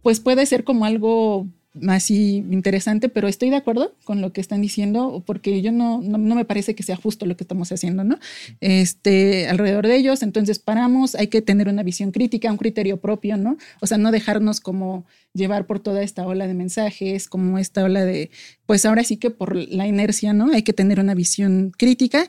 pues 0.03 0.21
puede 0.21 0.47
ser 0.47 0.65
como 0.65 0.85
algo 0.85 1.47
así 1.89 2.45
interesante, 2.51 3.09
pero 3.09 3.29
estoy 3.29 3.49
de 3.49 3.57
acuerdo 3.57 3.95
con 4.05 4.21
lo 4.21 4.33
que 4.33 4.43
están 4.43 4.61
diciendo 4.61 5.23
porque 5.25 5.63
yo 5.63 5.73
no, 5.73 6.03
no, 6.03 6.35
me 6.35 6.45
parece 6.45 6.75
que 6.75 6.83
sea 6.83 6.97
justo 6.97 7.25
lo 7.25 7.37
que 7.37 7.45
estamos 7.45 7.73
haciendo, 7.73 8.05
¿no? 8.05 8.19
Este, 8.61 9.49
alrededor 9.49 9.87
de 9.87 9.97
ellos, 9.97 10.23
entonces 10.23 10.59
paramos, 10.59 11.15
hay 11.15 11.29
que 11.29 11.41
tener 11.41 11.69
una 11.69 11.83
visión 11.83 12.11
crítica, 12.11 12.51
un 12.51 12.59
criterio 12.59 12.99
propio, 12.99 13.39
¿no? 13.39 13.57
O 13.81 13.87
sea, 13.87 13.97
no 13.97 14.11
dejarnos 14.11 14.61
como 14.61 15.07
llevar 15.33 15.67
por 15.67 15.81
toda 15.81 16.03
esta 16.03 16.27
ola 16.27 16.47
de 16.47 16.55
mensajes, 16.55 17.29
como 17.29 17.59
esta 17.59 17.85
ola 17.85 18.05
de, 18.05 18.31
pues 18.67 18.85
ahora 18.85 19.03
sí 19.03 19.17
que 19.17 19.31
por 19.31 19.57
la 19.57 19.87
inercia, 19.87 20.35
¿no? 20.35 20.53
Hay 20.53 20.63
que 20.63 20.75
tener 20.75 21.01
una 21.01 21.15
visión 21.15 21.73
crítica 21.77 22.29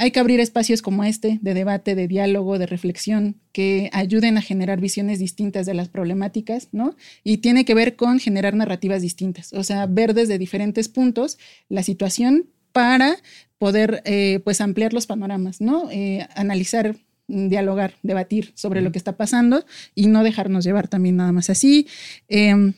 hay 0.00 0.12
que 0.12 0.20
abrir 0.20 0.40
espacios 0.40 0.80
como 0.80 1.04
este 1.04 1.38
de 1.42 1.52
debate, 1.52 1.94
de 1.94 2.08
diálogo, 2.08 2.58
de 2.58 2.64
reflexión, 2.64 3.36
que 3.52 3.90
ayuden 3.92 4.38
a 4.38 4.42
generar 4.42 4.80
visiones 4.80 5.18
distintas 5.18 5.66
de 5.66 5.74
las 5.74 5.90
problemáticas, 5.90 6.68
¿no? 6.72 6.96
Y 7.22 7.38
tiene 7.38 7.66
que 7.66 7.74
ver 7.74 7.96
con 7.96 8.18
generar 8.18 8.54
narrativas 8.54 9.02
distintas, 9.02 9.52
o 9.52 9.62
sea, 9.62 9.84
ver 9.84 10.14
desde 10.14 10.38
diferentes 10.38 10.88
puntos 10.88 11.36
la 11.68 11.82
situación 11.82 12.46
para 12.72 13.16
poder, 13.58 14.00
eh, 14.06 14.40
pues, 14.42 14.62
ampliar 14.62 14.94
los 14.94 15.06
panoramas, 15.06 15.60
¿no? 15.60 15.90
Eh, 15.90 16.26
analizar 16.34 16.96
dialogar, 17.28 17.94
debatir 18.02 18.52
sobre 18.54 18.80
lo 18.80 18.92
que 18.92 18.98
está 18.98 19.18
pasando 19.18 19.66
y 19.94 20.06
no 20.06 20.24
dejarnos 20.24 20.64
llevar 20.64 20.88
también 20.88 21.16
nada 21.16 21.30
más 21.30 21.50
así. 21.50 21.86
Em, 22.26 22.72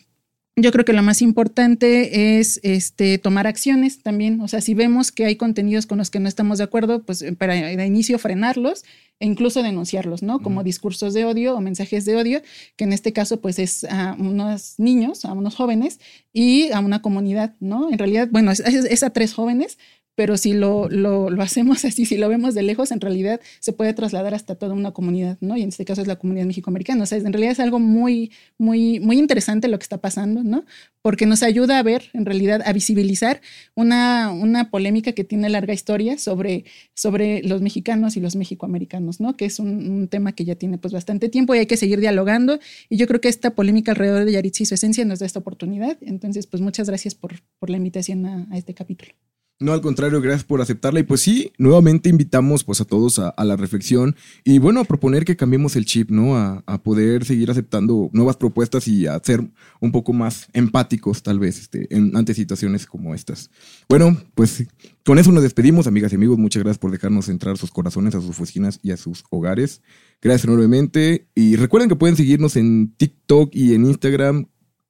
yo 0.54 0.70
creo 0.70 0.84
que 0.84 0.92
lo 0.92 1.02
más 1.02 1.22
importante 1.22 2.38
es 2.38 2.60
este, 2.62 3.16
tomar 3.16 3.46
acciones 3.46 4.02
también. 4.02 4.40
O 4.42 4.48
sea, 4.48 4.60
si 4.60 4.74
vemos 4.74 5.10
que 5.10 5.24
hay 5.24 5.36
contenidos 5.36 5.86
con 5.86 5.96
los 5.96 6.10
que 6.10 6.20
no 6.20 6.28
estamos 6.28 6.58
de 6.58 6.64
acuerdo, 6.64 7.02
pues 7.04 7.22
eh, 7.22 7.32
para 7.32 7.54
de 7.54 7.86
inicio 7.86 8.18
frenarlos 8.18 8.84
e 9.18 9.26
incluso 9.26 9.62
denunciarlos, 9.62 10.22
¿no? 10.22 10.40
Como 10.40 10.62
discursos 10.62 11.14
de 11.14 11.24
odio 11.24 11.56
o 11.56 11.60
mensajes 11.60 12.04
de 12.04 12.16
odio, 12.16 12.42
que 12.76 12.84
en 12.84 12.92
este 12.92 13.14
caso 13.14 13.40
pues 13.40 13.58
es 13.58 13.84
a 13.84 14.14
unos 14.18 14.74
niños, 14.78 15.24
a 15.24 15.32
unos 15.32 15.54
jóvenes 15.54 16.00
y 16.34 16.70
a 16.72 16.80
una 16.80 17.00
comunidad, 17.00 17.54
¿no? 17.60 17.90
En 17.90 17.98
realidad, 17.98 18.28
bueno, 18.30 18.52
es 18.52 19.02
a 19.02 19.10
tres 19.10 19.32
jóvenes, 19.32 19.78
pero 20.14 20.36
si 20.36 20.52
lo, 20.52 20.88
lo, 20.88 21.28
hacemos 21.42 21.84
así, 21.84 22.04
si 22.04 22.16
lo 22.16 22.28
vemos 22.28 22.54
de 22.54 22.62
lejos, 22.62 22.90
en 22.90 23.00
realidad 23.00 23.40
se 23.60 23.72
puede 23.72 23.94
trasladar 23.94 24.34
hasta 24.34 24.54
toda 24.54 24.74
una 24.74 24.92
comunidad, 24.92 25.38
¿no? 25.40 25.56
Y 25.56 25.62
en 25.62 25.70
este 25.70 25.84
caso 25.84 26.02
es 26.02 26.06
la 26.06 26.16
comunidad 26.16 26.46
mexicoamericana. 26.46 27.02
O 27.04 27.06
sea, 27.06 27.18
en 27.18 27.32
realidad 27.32 27.52
es 27.52 27.60
algo 27.60 27.78
muy, 27.78 28.32
muy, 28.58 29.00
muy 29.00 29.18
interesante 29.18 29.68
lo 29.68 29.78
que 29.78 29.84
está 29.84 29.98
pasando, 29.98 30.42
¿no? 30.42 30.64
Porque 31.00 31.26
nos 31.26 31.42
ayuda 31.42 31.78
a 31.78 31.82
ver, 31.82 32.10
en 32.12 32.26
realidad, 32.26 32.62
a 32.64 32.72
visibilizar 32.72 33.40
una, 33.74 34.30
una 34.32 34.70
polémica 34.70 35.12
que 35.12 35.24
tiene 35.24 35.48
larga 35.48 35.72
historia 35.72 36.18
sobre, 36.18 36.64
sobre 36.94 37.42
los 37.42 37.62
mexicanos 37.62 38.16
y 38.16 38.20
los 38.20 38.36
mexicoamericanos, 38.36 39.20
¿no? 39.20 39.36
Que 39.36 39.46
es 39.46 39.58
un, 39.58 40.08
tema 40.08 40.32
que 40.32 40.44
ya 40.44 40.56
tiene 40.56 40.78
pues 40.78 40.92
bastante 40.92 41.28
tiempo 41.28 41.54
y 41.54 41.58
hay 41.58 41.66
que 41.66 41.76
seguir 41.76 42.00
dialogando. 42.00 42.58
Y 42.88 42.96
yo 42.96 43.06
creo 43.06 43.20
que 43.20 43.28
esta 43.28 43.54
polémica 43.54 43.92
alrededor 43.92 44.24
de 44.24 44.32
Yaritza 44.32 44.64
y 44.64 44.66
su 44.66 44.74
esencia 44.74 45.04
nos 45.04 45.20
da 45.20 45.26
esta 45.26 45.38
oportunidad. 45.38 45.96
Entonces, 46.00 46.46
pues 46.46 46.60
muchas 46.60 46.88
gracias 46.88 47.14
por, 47.14 47.40
por 47.58 47.70
la 47.70 47.76
invitación 47.76 48.26
a 48.26 48.56
este 48.56 48.74
capítulo. 48.74 49.14
No, 49.60 49.72
al 49.72 49.80
contrario, 49.80 50.20
gracias 50.20 50.42
por 50.42 50.60
aceptarla. 50.60 50.98
Y 50.98 51.04
pues 51.04 51.20
sí, 51.20 51.52
nuevamente 51.56 52.08
invitamos 52.08 52.64
pues 52.64 52.80
a 52.80 52.84
todos 52.84 53.20
a, 53.20 53.32
la 53.44 53.56
reflexión 53.56 54.16
y 54.42 54.58
bueno, 54.58 54.80
a 54.80 54.84
proponer 54.84 55.24
que 55.24 55.36
cambiemos 55.36 55.76
el 55.76 55.84
chip, 55.84 56.10
¿no? 56.10 56.36
A, 56.36 56.62
poder 56.82 57.24
seguir 57.24 57.48
aceptando 57.48 58.10
nuevas 58.12 58.36
propuestas 58.36 58.88
y 58.88 59.06
a 59.06 59.20
ser 59.22 59.48
un 59.80 59.92
poco 59.92 60.12
más 60.12 60.48
empáticos 60.52 61.22
tal 61.22 61.38
vez 61.38 61.60
este, 61.60 61.94
en, 61.94 62.16
ante 62.16 62.34
situaciones 62.34 62.86
como 62.86 63.14
estas. 63.14 63.50
Bueno, 63.88 64.20
pues 64.34 64.66
con 65.04 65.20
eso 65.20 65.30
nos 65.30 65.44
despedimos, 65.44 65.86
amigas 65.86 66.12
y 66.12 66.16
amigos. 66.16 66.38
Muchas 66.38 66.64
gracias 66.64 66.78
por 66.78 66.90
dejarnos 66.90 67.28
entrar 67.28 67.56
sus 67.56 67.70
corazones 67.70 68.16
a 68.16 68.20
sus 68.20 68.30
oficinas 68.30 68.80
y 68.82 68.90
a 68.90 68.96
sus 68.96 69.22
hogares. 69.30 69.80
Gracias 70.20 70.44
enormemente. 70.44 71.28
Y 71.36 71.54
recuerden 71.54 71.88
que 71.88 71.96
pueden 71.96 72.16
seguirnos 72.16 72.56
en 72.56 72.94
TikTok 72.96 73.54
y 73.54 73.74
en 73.74 73.86
Instagram 73.86 74.46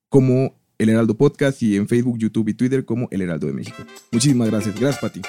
como 0.09 0.62
El 0.83 0.89
Heraldo 0.89 1.15
Podcast 1.15 1.63
y 1.63 1.77
en 1.77 1.87
Facebook, 1.87 2.19
YouTube 2.19 2.49
y 2.49 2.55
Twitter 2.55 2.85
como 2.85 3.07
El 3.13 3.23
Heraldo 3.23 3.47
de 3.47 3.53
México. 3.53 3.85
Muchísimas 4.11 4.51
gracias. 4.51 4.79
Gracias, 4.79 5.01
Pati. 5.01 5.23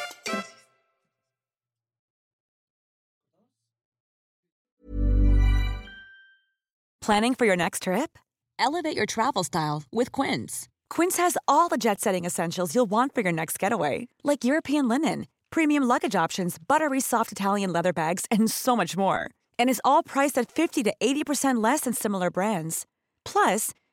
Planning 7.02 7.36
for 7.36 7.46
your 7.46 7.58
next 7.58 7.84
trip? 7.84 8.18
Elevate 8.58 8.96
your 8.96 9.06
travel 9.06 9.44
style 9.44 9.84
with 9.92 10.12
Quince. 10.14 10.70
Quince 10.90 11.18
has 11.18 11.38
all 11.48 11.68
the 11.68 11.78
jet 11.78 12.00
setting 12.00 12.24
essentials 12.24 12.74
you'll 12.74 12.90
want 12.90 13.14
for 13.14 13.22
your 13.22 13.34
next 13.34 13.60
getaway, 13.60 14.08
like 14.24 14.46
European 14.46 14.88
linen, 14.88 15.28
premium 15.52 15.84
luggage 15.84 16.16
options, 16.16 16.58
buttery 16.58 17.02
soft 17.02 17.32
Italian 17.32 17.74
leather 17.74 17.92
bags, 17.92 18.26
and 18.32 18.50
so 18.50 18.76
much 18.76 18.96
more. 18.96 19.30
And 19.60 19.70
is 19.70 19.82
all 19.84 20.02
priced 20.02 20.38
at 20.38 20.50
50 20.50 20.84
to 20.84 20.94
80% 21.00 21.62
less 21.62 21.82
than 21.82 21.94
similar 21.94 22.32
brands. 22.32 22.86
Plus, 23.26 23.72